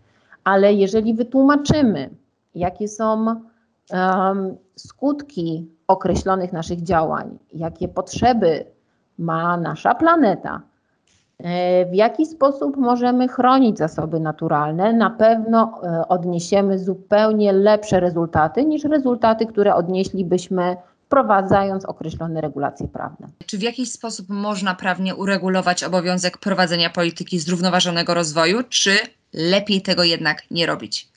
Ale 0.43 0.73
jeżeli 0.73 1.13
wytłumaczymy, 1.13 2.09
jakie 2.55 2.87
są 2.87 3.25
um, 3.25 4.55
skutki 4.75 5.67
określonych 5.87 6.53
naszych 6.53 6.83
działań, 6.83 7.37
jakie 7.53 7.87
potrzeby 7.87 8.65
ma 9.17 9.57
nasza 9.57 9.95
planeta, 9.95 10.61
E, 11.43 11.85
w 11.85 11.93
jaki 11.93 12.25
sposób 12.25 12.77
możemy 12.77 13.27
chronić 13.27 13.77
zasoby 13.77 14.19
naturalne? 14.19 14.93
Na 14.93 15.09
pewno 15.09 15.81
e, 15.83 16.07
odniesiemy 16.07 16.79
zupełnie 16.79 17.53
lepsze 17.53 17.99
rezultaty 17.99 18.65
niż 18.65 18.83
rezultaty, 18.83 19.45
które 19.45 19.75
odnieślibyśmy 19.75 20.75
wprowadzając 21.11 21.85
określone 21.85 22.41
regulacje 22.41 22.87
prawne. 22.87 23.27
Czy 23.45 23.57
w 23.57 23.61
jakiś 23.61 23.91
sposób 23.91 24.29
można 24.29 24.75
prawnie 24.75 25.15
uregulować 25.15 25.83
obowiązek 25.83 26.37
prowadzenia 26.37 26.89
polityki 26.89 27.39
zrównoważonego 27.39 28.13
rozwoju, 28.13 28.63
czy 28.69 28.91
lepiej 29.33 29.81
tego 29.81 30.03
jednak 30.03 30.51
nie 30.51 30.65
robić? 30.65 31.11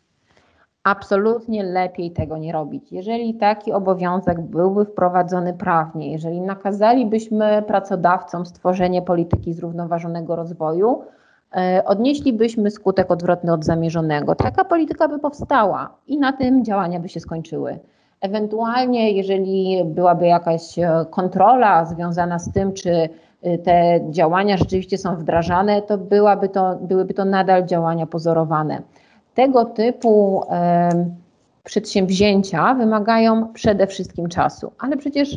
absolutnie 0.84 1.62
lepiej 1.62 2.10
tego 2.10 2.38
nie 2.38 2.52
robić. 2.52 2.92
Jeżeli 2.92 3.34
taki 3.34 3.72
obowiązek 3.72 4.40
byłby 4.40 4.84
wprowadzony 4.84 5.52
prawnie, 5.52 6.12
jeżeli 6.12 6.40
nakazalibyśmy 6.40 7.62
pracodawcom 7.66 8.46
stworzenie 8.46 9.02
polityki 9.02 9.52
zrównoważonego 9.52 10.36
rozwoju, 10.36 11.02
e, 11.56 11.82
odnieślibyśmy 11.86 12.70
skutek 12.70 13.10
odwrotny 13.10 13.52
od 13.52 13.64
zamierzonego. 13.64 14.34
Taka 14.34 14.64
polityka 14.64 15.08
by 15.08 15.18
powstała 15.18 15.96
i 16.06 16.18
na 16.18 16.32
tym 16.32 16.64
działania 16.64 17.00
by 17.00 17.08
się 17.08 17.20
skończyły. 17.20 17.78
Ewentualnie, 18.20 19.12
jeżeli 19.12 19.84
byłaby 19.84 20.26
jakaś 20.26 20.78
e, 20.78 21.06
kontrola 21.10 21.84
związana 21.84 22.38
z 22.38 22.52
tym, 22.52 22.72
czy 22.72 23.08
e, 23.42 23.58
te 23.58 24.00
działania 24.10 24.56
rzeczywiście 24.56 24.98
są 24.98 25.16
wdrażane, 25.16 25.82
to, 25.82 25.98
byłaby 25.98 26.48
to 26.48 26.76
byłyby 26.80 27.14
to 27.14 27.24
nadal 27.24 27.66
działania 27.66 28.06
pozorowane. 28.06 28.82
Tego 29.34 29.64
typu 29.64 30.42
przedsięwzięcia 31.64 32.74
wymagają 32.74 33.52
przede 33.52 33.86
wszystkim 33.86 34.28
czasu, 34.28 34.72
ale 34.78 34.96
przecież 34.96 35.34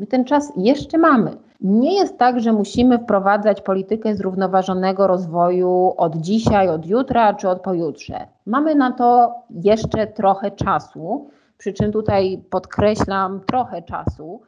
y, 0.00 0.06
ten 0.06 0.24
czas 0.24 0.52
jeszcze 0.56 0.98
mamy. 0.98 1.30
Nie 1.60 1.94
jest 1.94 2.18
tak, 2.18 2.40
że 2.40 2.52
musimy 2.52 2.98
wprowadzać 2.98 3.60
politykę 3.60 4.16
zrównoważonego 4.16 5.06
rozwoju 5.06 5.94
od 5.96 6.16
dzisiaj, 6.16 6.68
od 6.68 6.86
jutra 6.86 7.34
czy 7.34 7.48
od 7.48 7.60
pojutrze. 7.60 8.26
Mamy 8.46 8.74
na 8.74 8.92
to 8.92 9.34
jeszcze 9.50 10.06
trochę 10.06 10.50
czasu, 10.50 11.30
przy 11.58 11.72
czym 11.72 11.92
tutaj 11.92 12.42
podkreślam 12.50 13.40
trochę 13.40 13.82
czasu. 13.82 14.42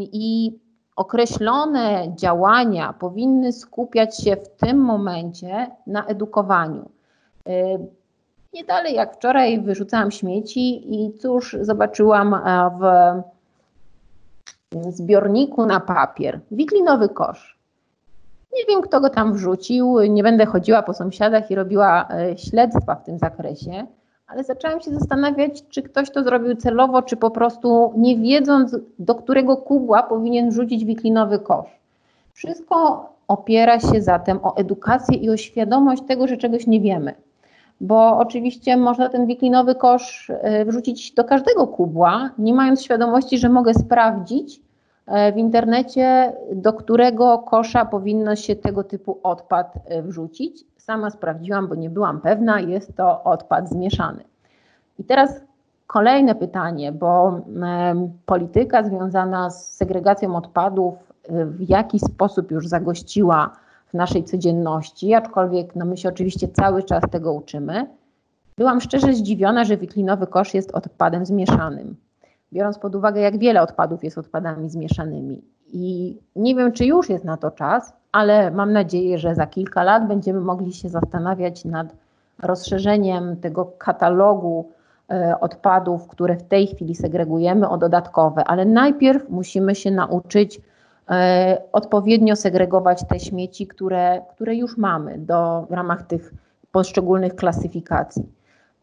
I 0.00 0.58
określone 0.96 2.12
działania 2.16 2.92
powinny 2.92 3.52
skupiać 3.52 4.18
się 4.18 4.36
w 4.36 4.48
tym 4.48 4.78
momencie 4.78 5.70
na 5.86 6.06
edukowaniu. 6.06 6.90
Nie 8.54 8.64
dalej 8.64 8.94
jak 8.94 9.16
wczoraj 9.16 9.60
wyrzucałam 9.60 10.10
śmieci 10.10 10.94
i 10.94 11.18
cóż 11.18 11.56
zobaczyłam 11.60 12.34
e, 12.34 12.70
w 12.80 12.82
zbiorniku 14.94 15.66
na 15.66 15.80
papier. 15.80 16.40
Wiklinowy 16.50 17.08
kosz. 17.08 17.58
Nie 18.52 18.64
wiem, 18.68 18.82
kto 18.82 19.00
go 19.00 19.10
tam 19.10 19.32
wrzucił, 19.32 20.00
nie 20.00 20.22
będę 20.22 20.46
chodziła 20.46 20.82
po 20.82 20.94
sąsiadach 20.94 21.50
i 21.50 21.54
robiła 21.54 22.08
e, 22.10 22.38
śledztwa 22.38 22.94
w 22.94 23.04
tym 23.04 23.18
zakresie, 23.18 23.86
ale 24.26 24.44
zaczęłam 24.44 24.80
się 24.80 24.90
zastanawiać, 24.90 25.68
czy 25.68 25.82
ktoś 25.82 26.10
to 26.10 26.22
zrobił 26.22 26.56
celowo, 26.56 27.02
czy 27.02 27.16
po 27.16 27.30
prostu 27.30 27.92
nie 27.96 28.18
wiedząc, 28.18 28.76
do 28.98 29.14
którego 29.14 29.56
kubła 29.56 30.02
powinien 30.02 30.52
rzucić 30.52 30.84
wiklinowy 30.84 31.38
kosz. 31.38 31.80
Wszystko 32.32 33.08
opiera 33.28 33.80
się 33.80 34.02
zatem 34.02 34.38
o 34.42 34.56
edukację 34.56 35.16
i 35.16 35.30
o 35.30 35.36
świadomość 35.36 36.02
tego, 36.08 36.28
że 36.28 36.36
czegoś 36.36 36.66
nie 36.66 36.80
wiemy. 36.80 37.14
Bo 37.80 38.18
oczywiście 38.18 38.76
można 38.76 39.08
ten 39.08 39.26
wiklinowy 39.26 39.74
kosz 39.74 40.30
e, 40.30 40.64
wrzucić 40.64 41.12
do 41.12 41.24
każdego 41.24 41.66
kubła, 41.66 42.30
nie 42.38 42.54
mając 42.54 42.82
świadomości, 42.82 43.38
że 43.38 43.48
mogę 43.48 43.74
sprawdzić 43.74 44.60
e, 45.06 45.32
w 45.32 45.36
internecie, 45.36 46.32
do 46.52 46.72
którego 46.72 47.38
kosza 47.38 47.84
powinno 47.84 48.36
się 48.36 48.56
tego 48.56 48.84
typu 48.84 49.18
odpad 49.22 49.74
e, 49.84 50.02
wrzucić. 50.02 50.64
Sama 50.84 51.10
sprawdziłam, 51.10 51.68
bo 51.68 51.74
nie 51.74 51.90
byłam 51.90 52.20
pewna, 52.20 52.60
jest 52.60 52.96
to 52.96 53.24
odpad 53.24 53.68
zmieszany. 53.68 54.24
I 54.98 55.04
teraz 55.04 55.40
kolejne 55.86 56.34
pytanie, 56.34 56.92
bo 56.92 57.40
polityka 58.26 58.82
związana 58.82 59.50
z 59.50 59.74
segregacją 59.76 60.36
odpadów 60.36 60.94
w 61.28 61.68
jaki 61.68 61.98
sposób 61.98 62.50
już 62.50 62.68
zagościła 62.68 63.50
w 63.86 63.94
naszej 63.94 64.24
codzienności, 64.24 65.14
aczkolwiek 65.14 65.76
no 65.76 65.84
my 65.84 65.96
się 65.96 66.08
oczywiście 66.08 66.48
cały 66.48 66.82
czas 66.82 67.02
tego 67.10 67.32
uczymy. 67.32 67.86
Byłam 68.56 68.80
szczerze 68.80 69.14
zdziwiona, 69.14 69.64
że 69.64 69.76
wiklinowy 69.76 70.26
kosz 70.26 70.54
jest 70.54 70.70
odpadem 70.74 71.26
zmieszanym, 71.26 71.96
biorąc 72.52 72.78
pod 72.78 72.94
uwagę, 72.94 73.20
jak 73.20 73.38
wiele 73.38 73.62
odpadów 73.62 74.04
jest 74.04 74.18
odpadami 74.18 74.70
zmieszanymi. 74.70 75.42
I 75.76 76.18
nie 76.36 76.54
wiem, 76.54 76.72
czy 76.72 76.84
już 76.86 77.10
jest 77.10 77.24
na 77.24 77.36
to 77.36 77.50
czas, 77.50 77.92
ale 78.12 78.50
mam 78.50 78.72
nadzieję, 78.72 79.18
że 79.18 79.34
za 79.34 79.46
kilka 79.46 79.82
lat 79.82 80.08
będziemy 80.08 80.40
mogli 80.40 80.72
się 80.72 80.88
zastanawiać 80.88 81.64
nad 81.64 81.86
rozszerzeniem 82.42 83.36
tego 83.36 83.64
katalogu 83.78 84.68
e, 85.10 85.40
odpadów, 85.40 86.08
które 86.08 86.36
w 86.36 86.42
tej 86.42 86.66
chwili 86.66 86.94
segregujemy, 86.94 87.68
o 87.68 87.78
dodatkowe. 87.78 88.44
Ale 88.44 88.64
najpierw 88.64 89.30
musimy 89.30 89.74
się 89.74 89.90
nauczyć 89.90 90.60
e, 91.10 91.62
odpowiednio 91.72 92.36
segregować 92.36 93.04
te 93.08 93.20
śmieci, 93.20 93.66
które, 93.66 94.22
które 94.34 94.54
już 94.54 94.76
mamy 94.76 95.18
do, 95.18 95.66
w 95.70 95.72
ramach 95.72 96.02
tych 96.02 96.34
poszczególnych 96.72 97.34
klasyfikacji. 97.34 98.28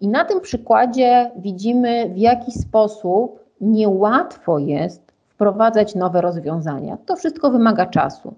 I 0.01 0.07
na 0.07 0.25
tym 0.25 0.41
przykładzie 0.41 1.31
widzimy, 1.37 2.09
w 2.09 2.17
jaki 2.17 2.51
sposób 2.51 3.39
niełatwo 3.61 4.59
jest 4.59 5.10
wprowadzać 5.41 5.95
nowe 5.95 6.21
rozwiązania. 6.21 6.97
To 7.05 7.15
wszystko 7.15 7.51
wymaga 7.51 7.85
czasu. 7.85 8.33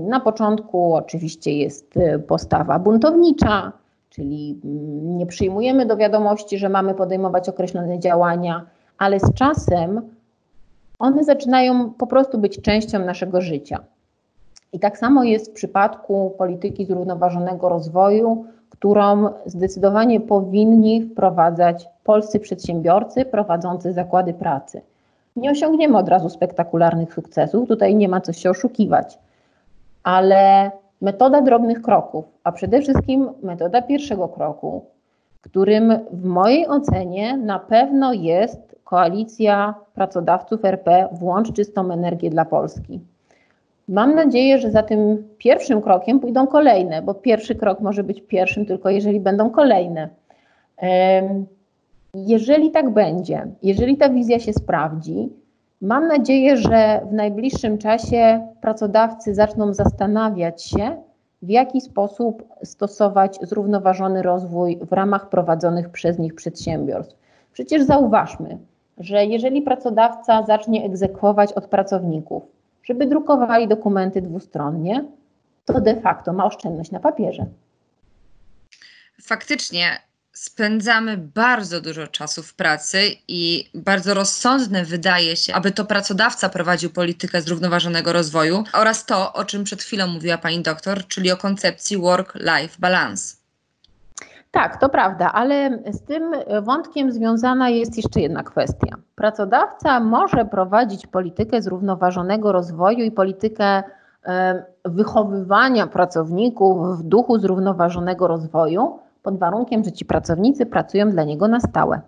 Na 0.00 0.20
początku 0.20 0.94
oczywiście 0.94 1.52
jest 1.52 1.94
postawa 2.28 2.78
buntownicza, 2.78 3.72
czyli 4.10 4.60
nie 5.02 5.26
przyjmujemy 5.26 5.86
do 5.86 5.96
wiadomości, 5.96 6.58
że 6.58 6.68
mamy 6.68 6.94
podejmować 6.94 7.48
określone 7.48 7.98
działania, 7.98 8.66
ale 8.98 9.20
z 9.20 9.34
czasem 9.34 10.02
one 10.98 11.24
zaczynają 11.24 11.90
po 11.90 12.06
prostu 12.06 12.38
być 12.38 12.62
częścią 12.62 12.98
naszego 12.98 13.40
życia. 13.40 13.78
I 14.72 14.78
tak 14.78 14.98
samo 14.98 15.24
jest 15.24 15.50
w 15.50 15.54
przypadku 15.54 16.34
polityki 16.38 16.86
zrównoważonego 16.86 17.68
rozwoju, 17.68 18.44
którą 18.70 19.28
zdecydowanie 19.46 20.20
powinni 20.20 21.02
wprowadzać 21.02 21.88
polscy 22.04 22.40
przedsiębiorcy 22.40 23.24
prowadzący 23.24 23.92
zakłady 23.92 24.34
pracy. 24.34 24.82
Nie 25.36 25.50
osiągniemy 25.50 25.98
od 25.98 26.08
razu 26.08 26.28
spektakularnych 26.28 27.14
sukcesów, 27.14 27.68
tutaj 27.68 27.94
nie 27.94 28.08
ma 28.08 28.20
co 28.20 28.32
się 28.32 28.50
oszukiwać, 28.50 29.18
ale 30.02 30.70
metoda 31.00 31.40
drobnych 31.40 31.82
kroków, 31.82 32.24
a 32.44 32.52
przede 32.52 32.80
wszystkim 32.80 33.30
metoda 33.42 33.82
pierwszego 33.82 34.28
kroku, 34.28 34.84
którym 35.40 35.98
w 36.12 36.24
mojej 36.24 36.68
ocenie 36.68 37.36
na 37.36 37.58
pewno 37.58 38.12
jest 38.12 38.76
koalicja 38.84 39.74
pracodawców 39.94 40.64
RP 40.64 41.08
Włącz 41.12 41.52
czystą 41.52 41.92
energię 41.92 42.30
dla 42.30 42.44
Polski. 42.44 43.00
Mam 43.88 44.14
nadzieję, 44.14 44.58
że 44.58 44.70
za 44.70 44.82
tym 44.82 45.28
pierwszym 45.38 45.82
krokiem 45.82 46.20
pójdą 46.20 46.46
kolejne, 46.46 47.02
bo 47.02 47.14
pierwszy 47.14 47.54
krok 47.54 47.80
może 47.80 48.04
być 48.04 48.22
pierwszym 48.22 48.66
tylko 48.66 48.90
jeżeli 48.90 49.20
będą 49.20 49.50
kolejne. 49.50 50.08
Jeżeli 52.14 52.70
tak 52.70 52.90
będzie, 52.90 53.46
jeżeli 53.62 53.96
ta 53.96 54.08
wizja 54.08 54.38
się 54.38 54.52
sprawdzi, 54.52 55.28
mam 55.80 56.08
nadzieję, 56.08 56.56
że 56.56 57.00
w 57.10 57.12
najbliższym 57.12 57.78
czasie 57.78 58.48
pracodawcy 58.60 59.34
zaczną 59.34 59.74
zastanawiać 59.74 60.64
się, 60.64 61.02
w 61.42 61.50
jaki 61.50 61.80
sposób 61.80 62.48
stosować 62.64 63.38
zrównoważony 63.42 64.22
rozwój 64.22 64.78
w 64.82 64.92
ramach 64.92 65.28
prowadzonych 65.28 65.88
przez 65.88 66.18
nich 66.18 66.34
przedsiębiorstw. 66.34 67.16
Przecież 67.52 67.82
zauważmy, 67.82 68.58
że 68.98 69.24
jeżeli 69.24 69.62
pracodawca 69.62 70.42
zacznie 70.42 70.84
egzekwować 70.84 71.52
od 71.52 71.66
pracowników, 71.66 72.42
żeby 72.82 73.06
drukowali 73.06 73.68
dokumenty 73.68 74.22
dwustronnie, 74.22 75.04
to 75.64 75.80
de 75.80 76.00
facto 76.00 76.32
ma 76.32 76.44
oszczędność 76.44 76.90
na 76.90 77.00
papierze. 77.00 77.46
Faktycznie 79.22 79.86
spędzamy 80.36 81.16
bardzo 81.16 81.80
dużo 81.80 82.06
czasu 82.06 82.42
w 82.42 82.54
pracy 82.54 82.98
i 83.28 83.70
bardzo 83.74 84.14
rozsądne 84.14 84.84
wydaje 84.84 85.36
się, 85.36 85.54
aby 85.54 85.70
to 85.70 85.84
pracodawca 85.84 86.48
prowadził 86.48 86.90
politykę 86.90 87.42
zrównoważonego 87.42 88.12
rozwoju 88.12 88.64
oraz 88.72 89.06
to, 89.06 89.32
o 89.32 89.44
czym 89.44 89.64
przed 89.64 89.82
chwilą 89.82 90.06
mówiła 90.06 90.38
pani 90.38 90.62
doktor, 90.62 91.06
czyli 91.06 91.32
o 91.32 91.36
koncepcji 91.36 91.98
work-life 91.98 92.76
balance. 92.78 93.36
Tak, 94.50 94.80
to 94.80 94.88
prawda, 94.88 95.32
ale 95.32 95.78
z 95.90 96.02
tym 96.02 96.32
wątkiem 96.62 97.12
związana 97.12 97.68
jest 97.68 97.96
jeszcze 97.96 98.20
jedna 98.20 98.42
kwestia. 98.42 98.96
Pracodawca 99.14 100.00
może 100.00 100.44
prowadzić 100.44 101.06
politykę 101.06 101.62
zrównoważonego 101.62 102.52
rozwoju 102.52 102.98
i 102.98 103.10
politykę 103.10 103.82
wychowywania 104.84 105.86
pracowników 105.86 106.98
w 106.98 107.02
duchu 107.02 107.38
zrównoważonego 107.38 108.28
rozwoju, 108.28 108.98
pod 109.26 109.38
warunkiem, 109.38 109.84
że 109.84 109.92
ci 109.92 110.04
pracownicy 110.04 110.66
pracują 110.66 111.10
dla 111.10 111.24
niego 111.24 111.48
na 111.48 111.60
stałe. 111.60 112.00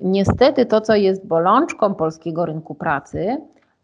Niestety 0.00 0.66
to, 0.66 0.80
co 0.80 0.94
jest 0.94 1.26
bolączką 1.26 1.94
polskiego 1.94 2.46
rynku 2.46 2.74
pracy, 2.74 3.36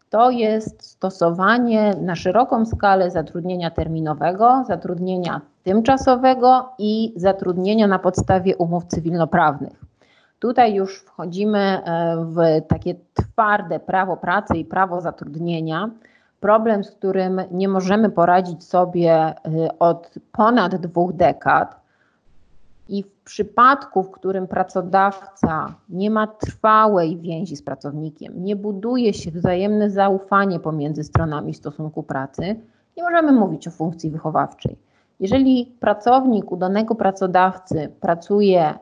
to 0.09 0.29
jest 0.29 0.85
stosowanie 0.85 1.95
na 2.01 2.15
szeroką 2.15 2.65
skalę 2.65 3.11
zatrudnienia 3.11 3.71
terminowego, 3.71 4.63
zatrudnienia 4.67 5.41
tymczasowego 5.63 6.69
i 6.79 7.13
zatrudnienia 7.15 7.87
na 7.87 7.99
podstawie 7.99 8.55
umów 8.57 8.85
cywilnoprawnych. 8.85 9.73
Tutaj 10.39 10.73
już 10.73 10.99
wchodzimy 10.99 11.59
e, 11.59 11.81
w 12.25 12.67
takie 12.67 12.95
twarde 13.13 13.79
prawo 13.79 14.17
pracy 14.17 14.57
i 14.57 14.65
prawo 14.65 15.01
zatrudnienia. 15.01 15.89
Problem, 16.39 16.83
z 16.83 16.91
którym 16.91 17.41
nie 17.51 17.67
możemy 17.67 18.09
poradzić 18.09 18.63
sobie 18.63 19.13
e, 19.13 19.35
od 19.79 20.11
ponad 20.31 20.75
dwóch 20.75 21.13
dekad, 21.13 21.82
przypadku, 23.23 24.03
w 24.03 24.11
którym 24.11 24.47
pracodawca 24.47 25.75
nie 25.89 26.11
ma 26.11 26.27
trwałej 26.27 27.17
więzi 27.17 27.55
z 27.55 27.61
pracownikiem, 27.61 28.43
nie 28.43 28.55
buduje 28.55 29.13
się 29.13 29.31
wzajemne 29.31 29.89
zaufanie 29.89 30.59
pomiędzy 30.59 31.03
stronami 31.03 31.53
stosunku 31.53 32.03
pracy, 32.03 32.55
nie 32.97 33.03
możemy 33.03 33.31
mówić 33.31 33.67
o 33.67 33.71
funkcji 33.71 34.09
wychowawczej. 34.09 34.77
Jeżeli 35.19 35.75
pracownik 35.79 36.51
u 36.51 36.57
danego 36.57 36.95
pracodawcy 36.95 37.91
pracuje 37.99 38.73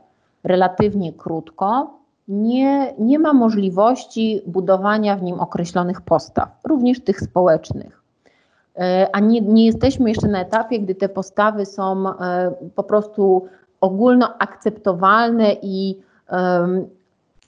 relatywnie 0.43 1.13
krótko, 1.13 1.93
nie, 2.27 2.93
nie 2.99 3.19
ma 3.19 3.33
możliwości 3.33 4.41
budowania 4.47 5.15
w 5.15 5.23
nim 5.23 5.39
określonych 5.39 6.01
postaw, 6.01 6.49
również 6.63 6.99
tych 6.99 7.21
społecznych. 7.21 8.01
E, 8.77 9.07
a 9.13 9.19
nie, 9.19 9.41
nie 9.41 9.65
jesteśmy 9.65 10.09
jeszcze 10.09 10.27
na 10.27 10.41
etapie, 10.41 10.79
gdy 10.79 10.95
te 10.95 11.09
postawy 11.09 11.65
są 11.65 12.09
e, 12.09 12.51
po 12.75 12.83
prostu 12.83 13.45
ogólnoakceptowalne 13.81 15.55
i 15.61 15.99
um, 16.31 16.87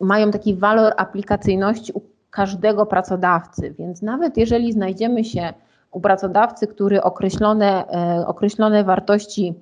mają 0.01 0.31
taki 0.31 0.55
walor 0.55 0.93
aplikacyjności 0.97 1.93
u 1.93 2.01
każdego 2.29 2.85
pracodawcy. 2.85 3.73
Więc 3.79 4.01
nawet 4.01 4.37
jeżeli 4.37 4.73
znajdziemy 4.73 5.23
się 5.23 5.53
u 5.91 6.01
pracodawcy, 6.01 6.67
który 6.67 7.01
określone, 7.01 7.87
e, 7.87 8.27
określone 8.27 8.83
wartości 8.83 9.53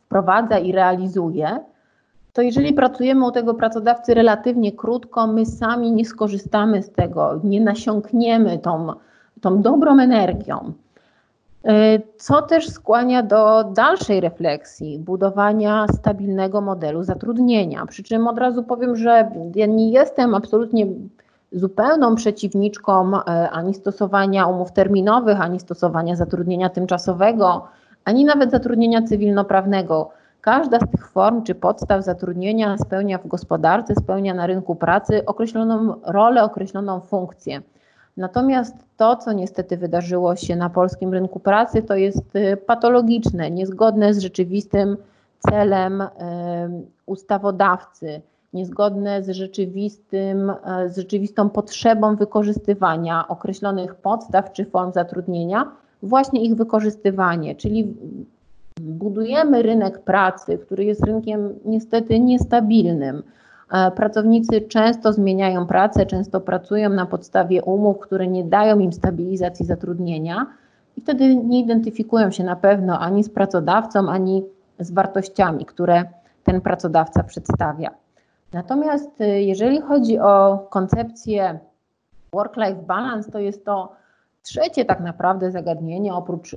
wprowadza 0.00 0.58
i 0.58 0.72
realizuje, 0.72 1.60
to 2.32 2.42
jeżeli 2.42 2.72
pracujemy 2.72 3.26
u 3.26 3.30
tego 3.30 3.54
pracodawcy 3.54 4.14
relatywnie 4.14 4.72
krótko, 4.72 5.26
my 5.26 5.46
sami 5.46 5.92
nie 5.92 6.04
skorzystamy 6.04 6.82
z 6.82 6.90
tego, 6.90 7.40
nie 7.44 7.60
nasiąkniemy 7.60 8.58
tą, 8.58 8.92
tą 9.40 9.62
dobrą 9.62 10.00
energią. 10.00 10.72
E, 11.64 11.98
co 12.16 12.42
też 12.42 12.68
skłania 12.68 13.22
do 13.22 13.64
dalszej 13.64 14.20
refleksji, 14.20 14.98
budowania 14.98 15.86
stabilnego 15.94 16.60
modelu 16.60 17.02
zatrudnienia. 17.02 17.86
Przy 17.86 18.02
czym 18.02 18.28
od 18.28 18.38
razu 18.38 18.62
powiem, 18.62 18.96
że 18.96 19.30
ja 19.54 19.66
nie 19.66 19.90
jestem 19.90 20.34
absolutnie 20.34 20.86
zupełną 21.52 22.14
przeciwniczką 22.14 23.12
e, 23.16 23.50
ani 23.50 23.74
stosowania 23.74 24.46
umów 24.46 24.72
terminowych, 24.72 25.40
ani 25.40 25.60
stosowania 25.60 26.16
zatrudnienia 26.16 26.68
tymczasowego, 26.68 27.68
ani 28.04 28.24
nawet 28.24 28.50
zatrudnienia 28.50 29.02
cywilnoprawnego. 29.02 30.10
Każda 30.40 30.78
z 30.78 30.90
tych 30.90 31.08
form 31.08 31.42
czy 31.42 31.54
podstaw 31.54 32.04
zatrudnienia 32.04 32.78
spełnia 32.78 33.18
w 33.18 33.26
gospodarce, 33.26 33.94
spełnia 33.94 34.34
na 34.34 34.46
rynku 34.46 34.74
pracy 34.74 35.26
określoną 35.26 35.94
rolę, 36.04 36.44
określoną 36.44 37.00
funkcję. 37.00 37.62
Natomiast 38.20 38.74
to, 38.96 39.16
co 39.16 39.32
niestety 39.32 39.76
wydarzyło 39.76 40.36
się 40.36 40.56
na 40.56 40.70
polskim 40.70 41.12
rynku 41.12 41.40
pracy, 41.40 41.82
to 41.82 41.96
jest 41.96 42.36
y, 42.36 42.56
patologiczne, 42.56 43.50
niezgodne 43.50 44.14
z 44.14 44.18
rzeczywistym 44.18 44.96
celem 45.50 46.02
ustawodawcy, 47.06 48.20
niezgodne 48.52 49.22
z, 49.22 49.28
rzeczywistym, 49.28 50.50
e, 50.50 50.88
z 50.88 50.96
rzeczywistą 50.96 51.50
potrzebą 51.50 52.16
wykorzystywania 52.16 53.28
określonych 53.28 53.94
podstaw 53.94 54.52
czy 54.52 54.64
form 54.64 54.92
zatrudnienia, 54.92 55.72
właśnie 56.02 56.44
ich 56.44 56.54
wykorzystywanie, 56.54 57.54
czyli 57.54 57.94
budujemy 58.80 59.62
rynek 59.62 59.98
pracy, 59.98 60.58
który 60.58 60.84
jest 60.84 61.04
rynkiem 61.04 61.54
niestety 61.64 62.20
niestabilnym 62.20 63.22
Pracownicy 63.96 64.60
często 64.60 65.12
zmieniają 65.12 65.66
pracę, 65.66 66.06
często 66.06 66.40
pracują 66.40 66.88
na 66.90 67.06
podstawie 67.06 67.62
umów, 67.62 67.98
które 67.98 68.28
nie 68.28 68.44
dają 68.44 68.78
im 68.78 68.92
stabilizacji 68.92 69.66
zatrudnienia 69.66 70.46
i 70.96 71.00
wtedy 71.00 71.36
nie 71.36 71.60
identyfikują 71.60 72.30
się 72.30 72.44
na 72.44 72.56
pewno 72.56 72.98
ani 72.98 73.24
z 73.24 73.30
pracodawcą, 73.30 74.08
ani 74.08 74.44
z 74.78 74.90
wartościami, 74.90 75.66
które 75.66 76.04
ten 76.44 76.60
pracodawca 76.60 77.22
przedstawia. 77.22 77.90
Natomiast 78.52 79.20
y, 79.20 79.26
jeżeli 79.26 79.80
chodzi 79.80 80.18
o 80.18 80.58
koncepcję 80.70 81.58
work-life 82.32 82.82
balance, 82.86 83.32
to 83.32 83.38
jest 83.38 83.64
to 83.64 83.92
trzecie 84.42 84.84
tak 84.84 85.00
naprawdę 85.00 85.50
zagadnienie 85.50 86.14
oprócz, 86.14 86.52
y, 86.52 86.56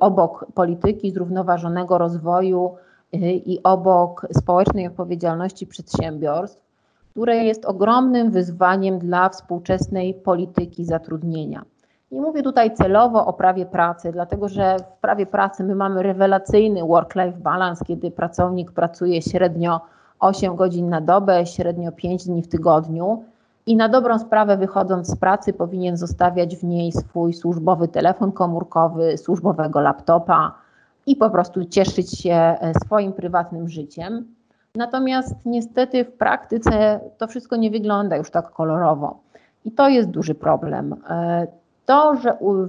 obok 0.00 0.46
polityki 0.54 1.10
zrównoważonego 1.10 1.98
rozwoju 1.98 2.76
i 3.20 3.60
obok 3.62 4.26
społecznej 4.32 4.86
odpowiedzialności 4.86 5.66
przedsiębiorstw, 5.66 6.62
które 7.10 7.36
jest 7.36 7.64
ogromnym 7.64 8.30
wyzwaniem 8.30 8.98
dla 8.98 9.28
współczesnej 9.28 10.14
polityki 10.14 10.84
zatrudnienia. 10.84 11.64
Nie 12.12 12.20
mówię 12.20 12.42
tutaj 12.42 12.74
celowo 12.74 13.26
o 13.26 13.32
prawie 13.32 13.66
pracy, 13.66 14.12
dlatego 14.12 14.48
że 14.48 14.76
w 14.78 15.00
prawie 15.00 15.26
pracy 15.26 15.64
my 15.64 15.74
mamy 15.74 16.02
rewelacyjny 16.02 16.80
work-life 16.84 17.38
balance, 17.38 17.84
kiedy 17.84 18.10
pracownik 18.10 18.72
pracuje 18.72 19.22
średnio 19.22 19.80
8 20.20 20.56
godzin 20.56 20.88
na 20.88 21.00
dobę, 21.00 21.46
średnio 21.46 21.92
5 21.92 22.24
dni 22.24 22.42
w 22.42 22.48
tygodniu 22.48 23.24
i 23.66 23.76
na 23.76 23.88
dobrą 23.88 24.18
sprawę 24.18 24.56
wychodząc 24.56 25.08
z 25.08 25.16
pracy 25.16 25.52
powinien 25.52 25.96
zostawiać 25.96 26.56
w 26.56 26.64
niej 26.64 26.92
swój 26.92 27.32
służbowy 27.32 27.88
telefon 27.88 28.32
komórkowy, 28.32 29.18
służbowego 29.18 29.80
laptopa 29.80 30.61
i 31.06 31.16
po 31.16 31.30
prostu 31.30 31.64
cieszyć 31.64 32.18
się 32.18 32.34
e, 32.34 32.72
swoim 32.84 33.12
prywatnym 33.12 33.68
życiem. 33.68 34.34
Natomiast 34.74 35.34
niestety 35.44 36.04
w 36.04 36.12
praktyce 36.12 37.00
to 37.18 37.26
wszystko 37.26 37.56
nie 37.56 37.70
wygląda 37.70 38.16
już 38.16 38.30
tak 38.30 38.50
kolorowo. 38.50 39.20
I 39.64 39.72
to 39.72 39.88
jest 39.88 40.08
duży 40.08 40.34
problem. 40.34 40.96
E, 41.10 41.46
to, 41.86 42.16
że 42.16 42.36
w, 42.42 42.68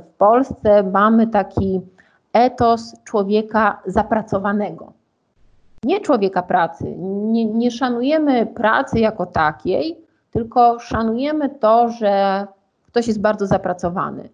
w 0.00 0.16
Polsce 0.18 0.82
mamy 0.82 1.26
taki 1.26 1.80
etos 2.32 2.96
człowieka 3.04 3.82
zapracowanego, 3.86 4.92
nie 5.84 6.00
człowieka 6.00 6.42
pracy. 6.42 6.94
Nie, 6.98 7.44
nie 7.44 7.70
szanujemy 7.70 8.46
pracy 8.46 8.98
jako 8.98 9.26
takiej, 9.26 9.98
tylko 10.30 10.78
szanujemy 10.80 11.48
to, 11.48 11.88
że 11.88 12.46
ktoś 12.86 13.06
jest 13.08 13.20
bardzo 13.20 13.46
zapracowany. 13.46 14.28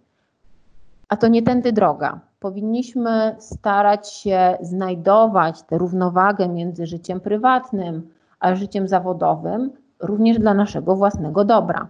A 1.09 1.17
to 1.17 1.29
nie 1.29 1.43
tędy 1.43 1.73
droga. 1.73 2.21
Powinniśmy 2.41 3.37
starać 3.39 4.13
się 4.13 4.59
znajdować 4.61 5.63
tę 5.63 5.79
równowagę 5.79 6.49
między 6.49 6.87
życiem 6.87 7.21
prywatnym 7.21 8.11
a 8.41 8.55
życiem 8.55 8.89
zawodowym, 8.89 9.71
również 10.01 10.39
dla 10.39 10.55
naszego 10.55 10.97
własnego 10.97 11.45
dobra. 11.45 11.89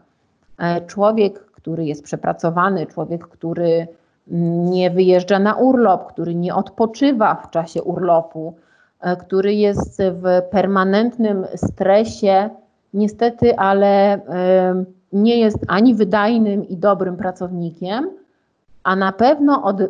E, 0.59 0.81
człowiek, 0.81 1.45
który 1.45 1.85
jest 1.85 2.05
przepracowany, 2.05 2.87
człowiek, 2.87 3.29
który 3.29 3.89
nie 4.71 4.91
wyjeżdża 4.91 5.39
na 5.39 5.55
urlop, 5.55 6.07
który 6.07 6.35
nie 6.35 6.55
odpoczywa 6.55 7.35
w 7.35 7.51
czasie 7.51 7.83
urlopu, 7.83 8.55
e, 9.01 9.17
który 9.17 9.55
jest 9.55 10.03
w 10.03 10.43
permanentnym 10.51 11.47
stresie, 11.57 12.51
niestety, 12.95 13.59
ale 13.59 14.15
e, 14.15 14.85
nie 15.13 15.39
jest 15.39 15.59
ani 15.69 15.95
wydajnym 15.95 16.69
i 16.69 16.77
dobrym 16.77 17.17
pracownikiem, 17.17 18.11
a 18.83 18.97
na 18.97 19.13
pewno 19.13 19.63
od 19.63 19.81
e, 19.81 19.89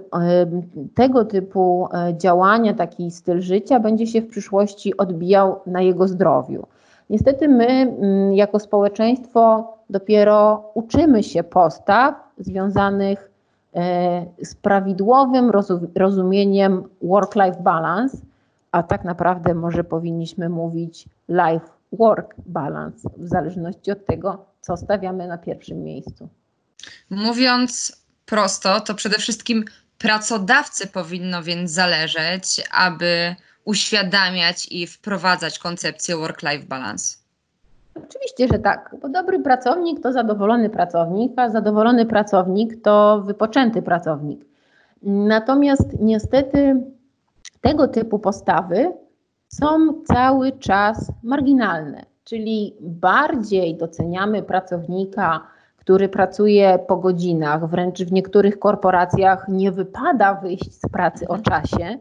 tego 0.95 1.25
typu 1.25 1.89
działania, 2.19 2.75
taki 2.75 3.11
styl 3.11 3.41
życia 3.41 3.81
będzie 3.81 4.07
się 4.07 4.23
w 4.23 4.29
przyszłości 4.29 4.97
odbijał 4.97 5.61
na 5.67 5.83
jego 5.83 6.09
zdrowiu. 6.09 6.67
Niestety 7.11 7.49
my 7.49 7.67
mm, 7.67 8.35
jako 8.35 8.59
społeczeństwo 8.59 9.73
dopiero 9.91 10.71
uczymy 10.75 11.23
się 11.23 11.43
postaw 11.43 12.15
związanych 12.39 13.31
e, 13.75 14.27
z 14.43 14.55
prawidłowym 14.55 15.51
rozumieniem 15.95 16.83
work-life 17.03 17.63
balance, 17.63 18.17
a 18.73 18.83
tak 18.83 19.05
naprawdę 19.05 19.55
może 19.55 19.85
powinniśmy 19.85 20.49
mówić 20.49 21.09
life-work 21.29 22.35
balance, 22.47 23.11
w 23.17 23.29
zależności 23.29 23.91
od 23.91 24.07
tego, 24.07 24.45
co 24.61 24.77
stawiamy 24.77 25.29
na 25.29 25.39
pierwszym 25.39 25.83
miejscu. 25.83 26.29
Mówiąc 27.11 28.01
prosto, 28.31 28.81
to 28.81 28.95
przede 28.95 29.19
wszystkim 29.19 29.65
pracodawcy 29.99 30.87
powinno 30.87 31.43
więc 31.43 31.71
zależeć, 31.71 32.69
aby 32.73 33.35
uświadamiać 33.65 34.67
i 34.71 34.87
wprowadzać 34.87 35.59
koncepcję 35.59 36.17
work-life 36.17 36.67
balance? 36.67 37.17
Oczywiście, 37.95 38.49
że 38.53 38.59
tak, 38.59 38.95
bo 39.03 39.09
dobry 39.09 39.41
pracownik 39.41 40.03
to 40.03 40.13
zadowolony 40.13 40.71
pracownik, 40.71 41.33
a 41.37 41.51
zadowolony 41.51 42.07
pracownik 42.07 42.83
to 42.83 43.23
wypoczęty 43.27 43.83
pracownik. 43.83 44.45
Natomiast 45.03 46.01
niestety 46.01 46.85
tego 47.61 47.89
typu 47.89 48.19
postawy 48.19 48.93
są 49.49 50.03
cały 50.05 50.53
czas 50.53 51.13
marginalne, 51.23 52.07
czyli 52.25 52.77
bardziej 52.81 53.77
doceniamy 53.77 54.43
pracownika, 54.43 55.47
który 55.91 56.09
pracuje 56.09 56.79
po 56.79 56.97
godzinach, 56.97 57.67
wręcz 57.67 58.03
w 58.03 58.13
niektórych 58.13 58.59
korporacjach 58.59 59.49
nie 59.49 59.73
wypada 59.73 60.35
wyjść 60.35 60.73
z 60.75 60.89
pracy 60.89 61.29
o 61.29 61.39
czasie 61.39 61.99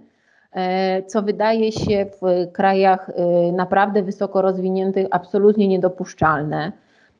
E, 0.51 1.03
co 1.03 1.21
wydaje 1.21 1.71
się 1.71 2.05
w 2.05 2.51
krajach 2.51 3.09
e, 3.09 3.51
naprawdę 3.51 4.03
wysoko 4.03 4.41
rozwiniętych 4.41 5.07
absolutnie 5.11 5.67
niedopuszczalne. 5.67 6.71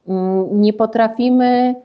Mm, 0.08 0.62
nie 0.62 0.74
potrafimy 0.74 1.76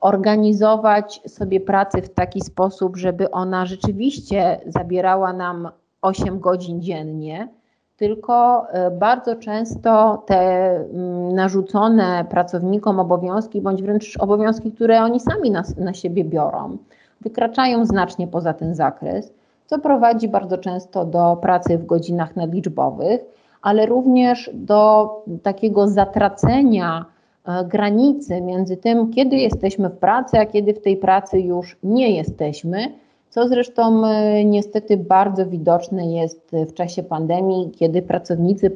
organizować 0.00 1.20
sobie 1.26 1.60
pracy 1.60 2.02
w 2.02 2.14
taki 2.14 2.40
sposób, 2.40 2.96
żeby 2.96 3.30
ona 3.30 3.66
rzeczywiście 3.66 4.60
zabierała 4.66 5.32
nam 5.32 5.68
8 6.02 6.40
godzin 6.40 6.82
dziennie, 6.82 7.48
tylko 7.96 8.66
e, 8.68 8.90
bardzo 8.90 9.36
często 9.36 10.22
te 10.26 10.36
mm, 10.76 11.34
narzucone 11.34 12.24
pracownikom 12.30 13.00
obowiązki, 13.00 13.60
bądź 13.60 13.82
wręcz 13.82 14.16
obowiązki, 14.20 14.72
które 14.72 15.02
oni 15.02 15.20
sami 15.20 15.50
na, 15.50 15.62
na 15.78 15.94
siebie 15.94 16.24
biorą, 16.24 16.76
wykraczają 17.20 17.84
znacznie 17.84 18.26
poza 18.26 18.52
ten 18.52 18.74
zakres 18.74 19.32
co 19.66 19.78
prowadzi 19.78 20.28
bardzo 20.28 20.58
często 20.58 21.04
do 21.04 21.38
pracy 21.42 21.78
w 21.78 21.86
godzinach 21.86 22.36
nadliczbowych, 22.36 23.20
ale 23.62 23.86
również 23.86 24.50
do 24.54 25.10
takiego 25.42 25.88
zatracenia 25.88 27.04
e, 27.44 27.64
granicy 27.64 28.40
między 28.40 28.76
tym, 28.76 29.10
kiedy 29.10 29.36
jesteśmy 29.36 29.88
w 29.88 29.96
pracy, 29.96 30.38
a 30.38 30.46
kiedy 30.46 30.74
w 30.74 30.82
tej 30.82 30.96
pracy 30.96 31.40
już 31.40 31.76
nie 31.82 32.16
jesteśmy, 32.16 32.92
co 33.36 33.48
zresztą 33.48 34.06
e, 34.06 34.44
niestety 34.44 34.96
bardzo 34.96 35.46
widoczne 35.46 36.06
jest 36.12 36.52
w 36.52 36.74
czasie 36.74 37.02
pandemii, 37.02 37.70
kiedy 37.70 38.02
pracownicy 38.02 38.70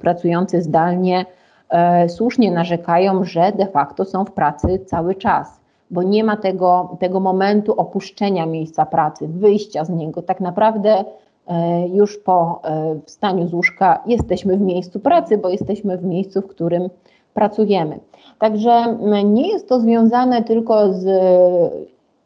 pracujący 0.00 0.62
zdalnie 0.62 1.26
e, 1.70 2.08
słusznie 2.08 2.50
narzekają, 2.50 3.24
że 3.24 3.52
de 3.52 3.66
facto 3.66 4.04
są 4.04 4.24
w 4.24 4.32
pracy 4.32 4.78
cały 4.86 5.14
czas 5.14 5.62
bo 5.90 6.02
nie 6.02 6.24
ma 6.24 6.36
tego, 6.36 6.96
tego 7.00 7.20
momentu 7.20 7.72
opuszczenia 7.72 8.46
miejsca 8.46 8.86
pracy, 8.86 9.28
wyjścia 9.28 9.84
z 9.84 9.90
niego. 9.90 10.22
Tak 10.22 10.40
naprawdę 10.40 11.04
e, 11.46 11.88
już 11.88 12.18
po 12.18 12.60
e, 12.64 13.00
wstaniu 13.06 13.48
z 13.48 13.54
łóżka 13.54 14.02
jesteśmy 14.06 14.56
w 14.56 14.60
miejscu 14.60 15.00
pracy, 15.00 15.38
bo 15.38 15.48
jesteśmy 15.48 15.98
w 15.98 16.04
miejscu, 16.04 16.40
w 16.42 16.46
którym 16.46 16.90
pracujemy. 17.34 18.00
Także 18.38 18.98
nie 19.24 19.48
jest 19.48 19.68
to 19.68 19.80
związane 19.80 20.42
tylko 20.42 20.92
z 20.92 21.06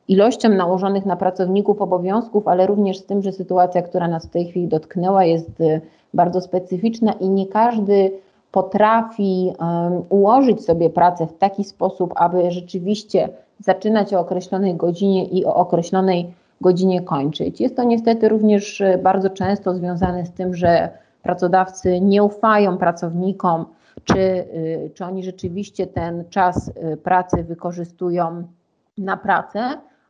ilością 0.08 0.48
nałożonych 0.48 1.06
na 1.06 1.16
pracowników 1.16 1.82
obowiązków, 1.82 2.48
ale 2.48 2.66
również 2.66 2.98
z 2.98 3.06
tym, 3.06 3.22
że 3.22 3.32
sytuacja, 3.32 3.82
która 3.82 4.08
nas 4.08 4.26
w 4.26 4.30
tej 4.30 4.46
chwili 4.46 4.68
dotknęła, 4.68 5.24
jest 5.24 5.60
e, 5.60 5.80
bardzo 6.14 6.40
specyficzna 6.40 7.12
i 7.12 7.28
nie 7.28 7.46
każdy 7.46 8.12
potrafi 8.52 9.52
ułożyć 10.08 10.64
sobie 10.64 10.90
pracę 10.90 11.26
w 11.26 11.38
taki 11.38 11.64
sposób, 11.64 12.12
aby 12.16 12.50
rzeczywiście 12.50 13.28
zaczynać 13.58 14.14
o 14.14 14.20
określonej 14.20 14.74
godzinie 14.74 15.24
i 15.24 15.44
o 15.44 15.54
określonej 15.54 16.34
godzinie 16.60 17.02
kończyć. 17.02 17.60
Jest 17.60 17.76
to 17.76 17.84
niestety 17.84 18.28
również 18.28 18.80
e, 18.80 18.98
bardzo 18.98 19.30
często 19.30 19.74
związane 19.74 20.26
z 20.26 20.32
tym, 20.32 20.54
że 20.54 20.88
pracodawcy 21.22 22.00
nie 22.00 22.22
ufają 22.22 22.78
pracownikom, 22.78 23.66
czy, 24.04 24.20
e, 24.20 24.44
czy 24.94 25.04
oni 25.04 25.24
rzeczywiście 25.24 25.86
ten 25.86 26.24
czas 26.30 26.72
pracy 27.02 27.44
wykorzystują 27.44 28.42
na 28.98 29.16
pracę, 29.16 29.60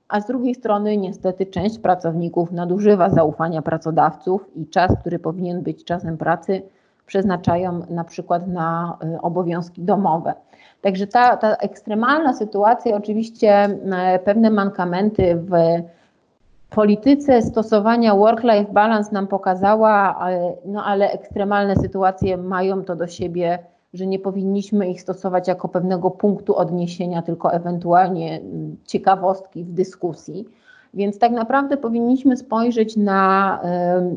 a 0.09 0.21
z 0.21 0.27
drugiej 0.27 0.55
strony 0.55 0.97
niestety 0.97 1.47
część 1.47 1.79
pracowników 1.79 2.53
nadużywa 2.53 3.11
zaufania 3.11 3.63
pracodawców 3.63 4.57
i 4.57 4.67
czas, 4.67 4.93
który 5.01 5.19
powinien 5.19 5.63
być 5.63 5.85
czasem 5.85 6.19
pracy, 6.19 6.63
przeznaczają 7.07 7.83
na 7.91 8.05
przykład 8.05 8.49
na 8.49 8.99
obowiązki 9.23 9.83
domowe. 9.83 10.35
Także 10.83 11.07
ta, 11.07 11.37
ta 11.37 11.57
ekstremalna 11.57 12.33
sytuacja, 12.33 12.97
oczywiście 12.97 13.51
e, 13.53 14.19
pewne 14.19 14.51
mankamenty 14.51 15.37
w 15.37 15.53
polityce 16.71 17.43
stosowania 17.43 18.15
work-life 18.15 18.73
balance 18.73 19.13
nam 19.13 19.27
pokazała, 19.27 20.27
no 20.65 20.85
ale 20.85 21.11
ekstremalne 21.11 21.77
sytuacje 21.77 22.37
mają 22.37 22.85
to 22.85 22.97
do 22.97 23.07
siebie, 23.07 23.59
że 23.97 24.07
nie 24.07 24.18
powinniśmy 24.18 24.90
ich 24.90 25.01
stosować 25.01 25.49
jako 25.49 25.68
pewnego 25.68 26.11
punktu 26.11 26.57
odniesienia, 26.57 27.22
tylko 27.22 27.53
ewentualnie 27.53 28.40
mm, 28.40 28.76
ciekawostki 28.86 29.64
w 29.64 29.72
dyskusji. 29.72 30.44
Więc 30.94 31.18
tak 31.18 31.32
naprawdę 31.32 31.76
powinniśmy 31.76 32.36
spojrzeć 32.36 32.97
na, 32.97 33.61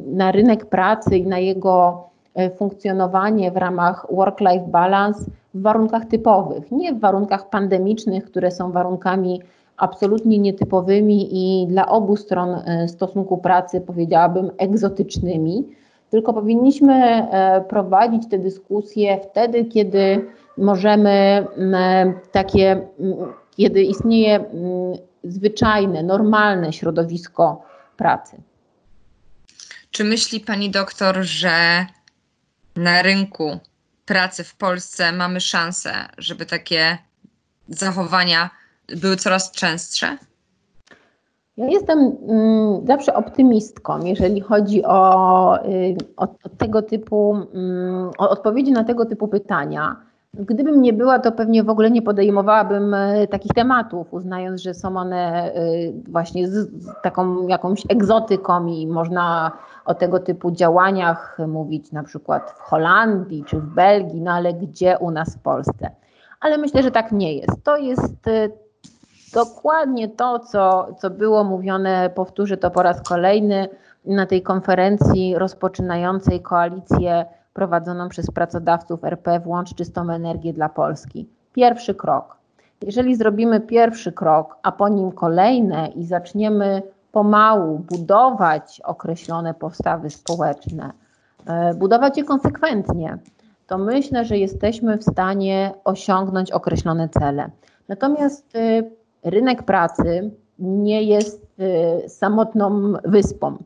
na 0.05 0.31
rynek 0.31 0.65
pracy 0.65 1.17
i 1.17 1.27
na 1.27 1.39
jego 1.39 2.03
e, 2.35 2.49
funkcjonowanie 2.49 3.51
w 3.51 3.57
ramach 3.57 4.05
work-life 4.11 4.67
balance 4.67 5.25
w 5.53 5.61
warunkach 5.61 6.05
typowych, 6.05 6.71
nie 6.71 6.93
w 6.93 6.99
warunkach 6.99 7.49
pandemicznych, 7.49 8.25
które 8.25 8.51
są 8.51 8.71
warunkami 8.71 9.41
absolutnie 9.77 10.39
nietypowymi 10.39 11.27
i 11.31 11.67
dla 11.67 11.87
obu 11.87 12.15
stron 12.15 12.49
e, 12.49 12.87
stosunku 12.87 13.37
pracy 13.37 13.81
powiedziałabym 13.81 14.51
egzotycznymi, 14.57 15.67
tylko 16.09 16.33
powinniśmy 16.33 16.93
e, 16.93 17.61
prowadzić 17.69 18.29
te 18.29 18.37
dyskusje 18.37 19.19
wtedy, 19.31 19.65
kiedy 19.65 20.25
możemy 20.57 21.45
takie, 22.31 22.87
kiedy 23.51 23.83
istnieje 23.83 24.45
zwyczajne, 25.23 26.03
normalne 26.03 26.73
środowisko 26.73 27.61
pracy. 27.97 28.41
Czy 29.91 30.03
myśli 30.03 30.39
pani 30.39 30.69
doktor, 30.69 31.17
że 31.21 31.85
na 32.75 33.01
rynku 33.01 33.59
pracy 34.05 34.43
w 34.43 34.55
Polsce 34.55 35.11
mamy 35.11 35.41
szansę, 35.41 35.91
żeby 36.17 36.45
takie 36.45 36.97
zachowania 37.67 38.49
były 38.87 39.17
coraz 39.17 39.51
częstsze? 39.51 40.17
Ja 41.59 41.67
jestem 41.67 41.99
mm, 41.99 42.87
zawsze 42.87 43.13
optymistką, 43.13 43.99
jeżeli 44.03 44.41
chodzi 44.41 44.85
o, 44.85 45.65
y, 45.65 45.97
o, 46.17 46.23
o 46.23 46.49
tego 46.57 46.81
typu, 46.81 47.37
mm, 47.53 48.09
o 48.17 48.29
odpowiedzi 48.29 48.71
na 48.71 48.83
tego 48.83 49.05
typu 49.05 49.27
pytania. 49.27 49.95
Gdybym 50.33 50.81
nie 50.81 50.93
była, 50.93 51.19
to 51.19 51.31
pewnie 51.31 51.63
w 51.63 51.69
ogóle 51.69 51.91
nie 51.91 52.01
podejmowałabym 52.01 52.93
e, 52.93 53.27
takich 53.27 53.51
tematów, 53.53 54.13
uznając, 54.13 54.61
że 54.61 54.73
są 54.73 54.97
one 54.97 55.53
e, 55.53 55.61
właśnie 56.07 56.47
z 56.47 56.69
taką 57.03 57.47
jakąś 57.47 57.83
egzotyką 57.89 58.67
i 58.67 58.87
można 58.87 59.51
o 59.85 59.93
tego 59.93 60.19
typu 60.19 60.51
działaniach 60.51 61.37
mówić 61.47 61.91
na 61.91 62.03
przykład 62.03 62.51
w 62.51 62.61
Holandii 62.61 63.43
czy 63.47 63.59
w 63.59 63.65
Belgii, 63.65 64.21
no 64.21 64.31
ale 64.31 64.53
gdzie 64.53 64.97
u 64.97 65.11
nas 65.11 65.35
w 65.35 65.39
Polsce? 65.39 65.91
Ale 66.39 66.57
myślę, 66.57 66.83
że 66.83 66.91
tak 66.91 67.11
nie 67.11 67.33
jest. 67.33 67.63
To 67.63 67.77
jest 67.77 68.27
e, 68.27 68.49
dokładnie 69.33 70.07
to, 70.07 70.39
co, 70.39 70.87
co 70.99 71.09
było 71.09 71.43
mówione, 71.43 72.09
powtórzę 72.15 72.57
to 72.57 72.71
po 72.71 72.83
raz 72.83 73.01
kolejny 73.01 73.69
na 74.05 74.25
tej 74.25 74.41
konferencji 74.41 75.35
rozpoczynającej 75.37 76.41
koalicję 76.41 77.25
prowadzoną 77.53 78.09
przez 78.09 78.31
pracodawców 78.31 79.03
RP 79.03 79.39
Włącz 79.39 79.75
Czystą 79.75 80.09
Energię 80.09 80.53
dla 80.53 80.69
Polski. 80.69 81.29
Pierwszy 81.53 81.95
krok. 81.95 82.37
Jeżeli 82.81 83.15
zrobimy 83.15 83.59
pierwszy 83.59 84.11
krok, 84.11 84.57
a 84.63 84.71
po 84.71 84.89
nim 84.89 85.11
kolejne 85.11 85.87
i 85.87 86.05
zaczniemy 86.05 86.81
pomału 87.11 87.79
budować 87.79 88.81
określone 88.83 89.53
postawy 89.53 90.09
społeczne, 90.09 90.91
e, 91.45 91.73
budować 91.73 92.17
je 92.17 92.23
konsekwentnie, 92.23 93.17
to 93.67 93.77
myślę, 93.77 94.25
że 94.25 94.37
jesteśmy 94.37 94.97
w 94.97 95.03
stanie 95.03 95.71
osiągnąć 95.83 96.51
określone 96.51 97.09
cele. 97.09 97.49
Natomiast 97.87 98.55
e, 98.55 98.83
rynek 99.23 99.63
pracy 99.63 100.31
nie 100.59 101.03
jest 101.03 101.47
e, 101.59 102.09
samotną 102.09 102.93
wyspą 103.05 103.57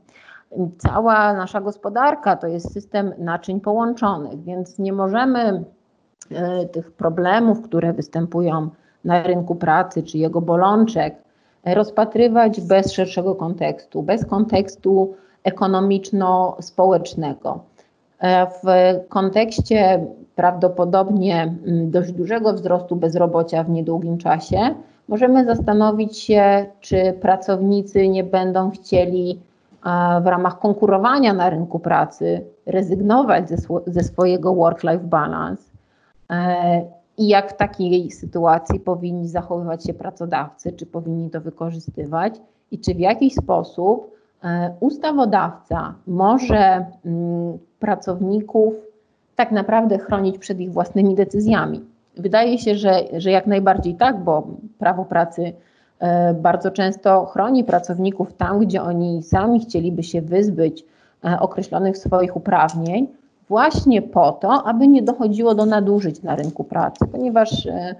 cała 0.77 1.33
nasza 1.33 1.61
gospodarka 1.61 2.35
to 2.35 2.47
jest 2.47 2.73
system 2.73 3.13
naczyń 3.17 3.59
połączonych, 3.59 4.43
więc 4.43 4.79
nie 4.79 4.93
możemy 4.93 5.63
e, 6.31 6.65
tych 6.65 6.91
problemów, 6.91 7.61
które 7.61 7.93
występują 7.93 8.69
na 9.05 9.23
rynku 9.23 9.55
pracy, 9.55 10.03
czy 10.03 10.17
jego 10.17 10.41
bolączek, 10.41 11.15
rozpatrywać 11.65 12.61
bez 12.61 12.93
szerszego 12.93 13.35
kontekstu, 13.35 14.03
bez 14.03 14.25
kontekstu 14.25 15.15
ekonomiczno-społecznego. 15.43 17.59
E, 18.19 18.47
w 18.47 18.63
kontekście 19.09 20.05
prawdopodobnie 20.35 21.53
dość 21.65 22.11
dużego 22.11 22.53
wzrostu 22.53 22.95
bezrobocia 22.95 23.63
w 23.63 23.69
niedługim 23.69 24.17
czasie, 24.17 24.75
możemy 25.07 25.45
zastanowić 25.45 26.17
się, 26.17 26.65
czy 26.81 27.13
pracownicy 27.21 28.07
nie 28.07 28.23
będą 28.23 28.71
chcieli 28.71 29.39
w 30.23 30.27
ramach 30.27 30.59
konkurowania 30.59 31.33
na 31.33 31.49
rynku 31.49 31.79
pracy 31.79 32.41
rezygnować 32.65 33.49
ze, 33.49 33.55
ze 33.87 34.03
swojego 34.03 34.55
work-life 34.55 35.03
balance 35.03 35.63
e, 36.29 36.81
i 37.17 37.27
jak 37.27 37.53
w 37.53 37.57
takiej 37.57 38.11
sytuacji 38.11 38.79
powinni 38.79 39.27
zachowywać 39.27 39.83
się 39.83 39.93
pracodawcy, 39.93 40.71
czy 40.71 40.85
powinni 40.85 41.29
to 41.29 41.41
wykorzystywać 41.41 42.33
i 42.71 42.79
czy 42.79 42.95
w 42.95 42.99
jakiś 42.99 43.33
sposób 43.35 44.15
e, 44.43 44.73
ustawodawca 44.79 45.93
może 46.07 46.85
mm, 47.05 47.57
pracowników 47.79 48.73
tak 49.35 49.51
naprawdę 49.51 49.97
chronić 49.97 50.37
przed 50.37 50.59
ich 50.59 50.73
własnymi 50.73 51.15
decyzjami. 51.15 51.81
Wydaje 52.17 52.57
się, 52.57 52.75
że, 52.75 53.03
że 53.17 53.31
jak 53.31 53.47
najbardziej 53.47 53.95
tak, 53.95 54.23
bo 54.23 54.47
prawo 54.79 55.05
pracy 55.05 55.53
E, 56.03 56.33
bardzo 56.33 56.71
często 56.71 57.25
chroni 57.25 57.63
pracowników 57.63 58.33
tam, 58.33 58.59
gdzie 58.59 58.81
oni 58.81 59.23
sami 59.23 59.59
chcieliby 59.59 60.03
się 60.03 60.21
wyzbyć 60.21 60.85
e, 61.25 61.39
określonych 61.39 61.97
swoich 61.97 62.35
uprawnień, 62.35 63.07
właśnie 63.49 64.01
po 64.01 64.31
to, 64.31 64.63
aby 64.63 64.87
nie 64.87 65.01
dochodziło 65.01 65.55
do 65.55 65.65
nadużyć 65.65 66.23
na 66.23 66.35
rynku 66.35 66.63
pracy, 66.63 67.07
ponieważ 67.11 67.65
e, 67.65 67.95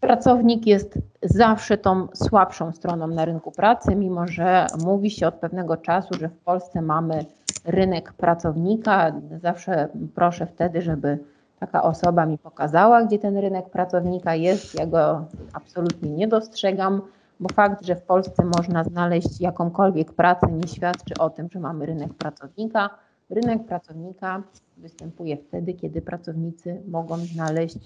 pracownik 0.00 0.66
jest 0.66 0.98
zawsze 1.22 1.78
tą 1.78 2.08
słabszą 2.14 2.72
stroną 2.72 3.06
na 3.06 3.24
rynku 3.24 3.50
pracy, 3.50 3.94
mimo 3.94 4.26
że 4.26 4.66
mówi 4.84 5.10
się 5.10 5.26
od 5.26 5.34
pewnego 5.34 5.76
czasu, 5.76 6.14
że 6.20 6.28
w 6.28 6.38
Polsce 6.38 6.82
mamy 6.82 7.24
rynek 7.64 8.12
pracownika. 8.12 9.12
Zawsze 9.42 9.88
proszę 10.14 10.46
wtedy, 10.46 10.82
żeby 10.82 11.18
taka 11.62 11.82
osoba 11.82 12.26
mi 12.26 12.38
pokazała, 12.38 13.04
gdzie 13.04 13.18
ten 13.18 13.36
rynek 13.36 13.70
pracownika 13.70 14.34
jest. 14.34 14.74
Ja 14.74 14.86
go 14.86 15.24
absolutnie 15.52 16.10
nie 16.10 16.28
dostrzegam 16.28 17.02
bo 17.40 17.48
fakt, 17.54 17.86
że 17.86 17.96
w 17.96 18.02
Polsce 18.02 18.44
można 18.44 18.84
znaleźć 18.84 19.40
jakąkolwiek 19.40 20.12
pracę, 20.12 20.46
nie 20.52 20.68
świadczy 20.68 21.14
o 21.18 21.30
tym, 21.30 21.48
że 21.52 21.60
mamy 21.60 21.86
rynek 21.86 22.14
pracownika. 22.14 22.90
Rynek 23.30 23.64
pracownika 23.64 24.42
występuje 24.76 25.36
wtedy, 25.36 25.74
kiedy 25.74 26.02
pracownicy 26.02 26.82
mogą 26.88 27.16
znaleźć 27.16 27.78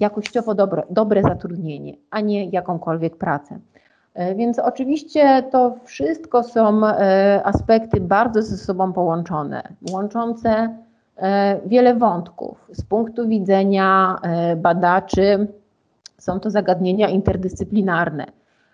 jakościowo 0.00 0.54
dobre, 0.54 0.82
dobre 0.90 1.22
zatrudnienie, 1.22 1.94
a 2.10 2.20
nie 2.20 2.44
jakąkolwiek 2.44 3.16
pracę. 3.16 3.58
E, 4.14 4.34
więc 4.34 4.58
oczywiście 4.58 5.42
to 5.42 5.76
wszystko 5.84 6.42
są 6.42 6.86
e, 6.86 7.40
aspekty 7.44 8.00
bardzo 8.00 8.42
ze 8.42 8.56
sobą 8.56 8.92
połączone, 8.92 9.62
łączące 9.92 10.76
wiele 11.66 11.94
wątków. 11.94 12.68
Z 12.72 12.82
punktu 12.82 13.28
widzenia 13.28 14.16
badaczy 14.56 15.46
są 16.18 16.40
to 16.40 16.50
zagadnienia 16.50 17.08
interdyscyplinarne. 17.08 18.26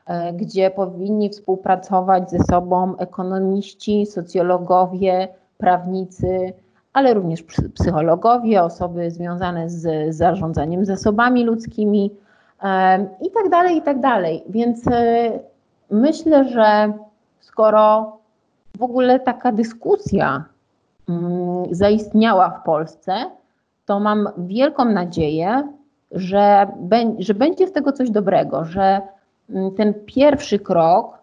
E, 0.06 0.32
gdzie 0.32 0.70
powinni 0.70 1.30
współpracować 1.30 2.30
ze 2.30 2.38
sobą 2.38 2.96
ekonomiści, 2.96 4.06
socjologowie, 4.06 5.28
prawnicy, 5.58 6.52
ale 6.92 7.14
również 7.14 7.42
psychologowie, 7.74 8.62
osoby 8.62 9.10
związane 9.10 9.70
z 9.70 10.14
zarządzaniem 10.16 10.84
zasobami 10.84 11.44
ludzkimi 11.44 12.10
e, 12.62 12.98
i 13.20 13.30
tak 13.30 13.48
dalej, 13.50 13.76
i 13.76 13.82
tak 13.82 14.00
dalej. 14.00 14.44
Więc 14.48 14.88
e, 14.88 15.30
myślę, 15.90 16.48
że 16.48 16.92
skoro 17.40 18.16
w 18.78 18.82
ogóle 18.82 19.20
taka 19.20 19.52
dyskusja 19.52 20.44
zaistniała 21.70 22.50
w 22.50 22.62
Polsce, 22.62 23.12
to 23.86 24.00
mam 24.00 24.28
wielką 24.38 24.84
nadzieję, 24.84 25.72
że, 26.10 26.66
że 27.18 27.34
będzie 27.34 27.66
z 27.66 27.72
tego 27.72 27.92
coś 27.92 28.10
dobrego, 28.10 28.64
że 28.64 29.00
Mm, 29.50 29.74
ten 29.74 29.94
pierwszy 30.06 30.58
krok, 30.58 31.18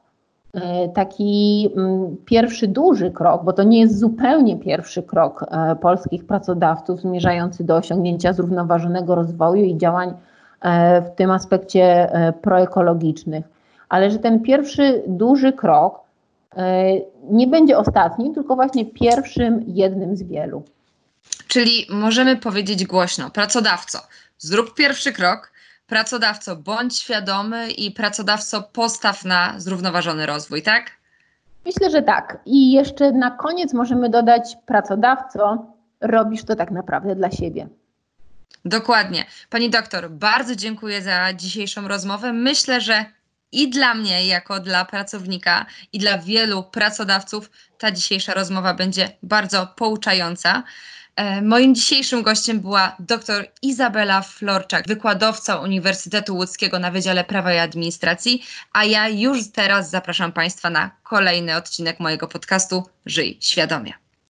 e, 0.53 0.89
taki 0.89 1.69
mm, 1.77 2.17
pierwszy 2.25 2.67
duży 2.67 3.11
krok, 3.11 3.43
bo 3.43 3.53
to 3.53 3.63
nie 3.63 3.79
jest 3.79 3.99
zupełnie 3.99 4.57
pierwszy 4.57 5.03
krok 5.03 5.45
e, 5.51 5.75
polskich 5.75 6.25
pracodawców 6.25 6.99
zmierzający 6.99 7.63
do 7.63 7.75
osiągnięcia 7.75 8.33
zrównoważonego 8.33 9.15
rozwoju 9.15 9.63
i 9.63 9.77
działań 9.77 10.13
e, 10.61 11.01
w 11.01 11.09
tym 11.15 11.31
aspekcie 11.31 12.09
proekologicznych, 12.41 13.45
ale 13.89 14.11
że 14.11 14.19
ten 14.19 14.39
pierwszy 14.39 15.03
duży 15.07 15.53
krok 15.53 16.02
nie 17.23 17.47
będzie 17.47 17.77
ostatnim, 17.77 18.33
tylko 18.33 18.55
właśnie 18.55 18.85
pierwszym, 18.85 19.63
jednym 19.67 20.17
z 20.17 20.23
wielu. 20.23 20.63
Czyli 21.47 21.87
możemy 21.89 22.37
powiedzieć 22.37 22.85
głośno, 22.85 23.29
pracodawco, 23.29 23.99
zrób 24.37 24.75
pierwszy 24.75 25.13
krok, 25.13 25.51
pracodawco, 25.87 26.55
bądź 26.55 26.99
świadomy 26.99 27.71
i 27.71 27.91
pracodawco, 27.91 28.63
postaw 28.63 29.25
na 29.25 29.53
zrównoważony 29.57 30.25
rozwój, 30.25 30.61
tak? 30.61 30.91
Myślę, 31.65 31.89
że 31.89 32.01
tak. 32.01 32.39
I 32.45 32.71
jeszcze 32.71 33.11
na 33.11 33.31
koniec 33.31 33.73
możemy 33.73 34.09
dodać, 34.09 34.57
pracodawco, 34.65 35.65
robisz 36.01 36.43
to 36.43 36.55
tak 36.55 36.71
naprawdę 36.71 37.15
dla 37.15 37.31
siebie. 37.31 37.67
Dokładnie. 38.65 39.25
Pani 39.49 39.69
doktor, 39.69 40.09
bardzo 40.09 40.55
dziękuję 40.55 41.01
za 41.01 41.33
dzisiejszą 41.33 41.87
rozmowę. 41.87 42.33
Myślę, 42.33 42.81
że 42.81 43.05
i 43.53 43.69
dla 43.69 43.93
mnie, 43.93 44.27
jako 44.27 44.59
dla 44.59 44.85
pracownika, 44.85 45.65
i 45.93 45.99
dla 45.99 46.17
wielu 46.17 46.63
pracodawców, 46.63 47.49
ta 47.77 47.91
dzisiejsza 47.91 48.33
rozmowa 48.33 48.73
będzie 48.73 49.09
bardzo 49.23 49.67
pouczająca. 49.67 50.63
E, 51.15 51.41
moim 51.41 51.75
dzisiejszym 51.75 52.23
gościem 52.23 52.59
była 52.59 52.95
dr 52.99 53.45
Izabela 53.61 54.21
Florczak, 54.21 54.87
wykładowca 54.87 55.59
Uniwersytetu 55.59 56.35
Łódzkiego 56.35 56.79
na 56.79 56.91
Wydziale 56.91 57.23
Prawa 57.23 57.53
i 57.53 57.57
Administracji, 57.57 58.43
a 58.73 58.85
ja 58.85 59.09
już 59.09 59.51
teraz 59.51 59.89
zapraszam 59.89 60.31
Państwa 60.31 60.69
na 60.69 60.91
kolejny 61.03 61.55
odcinek 61.55 61.99
mojego 61.99 62.27
podcastu 62.27 62.83
Żyj 63.05 63.37
Świadomie. 63.41 64.02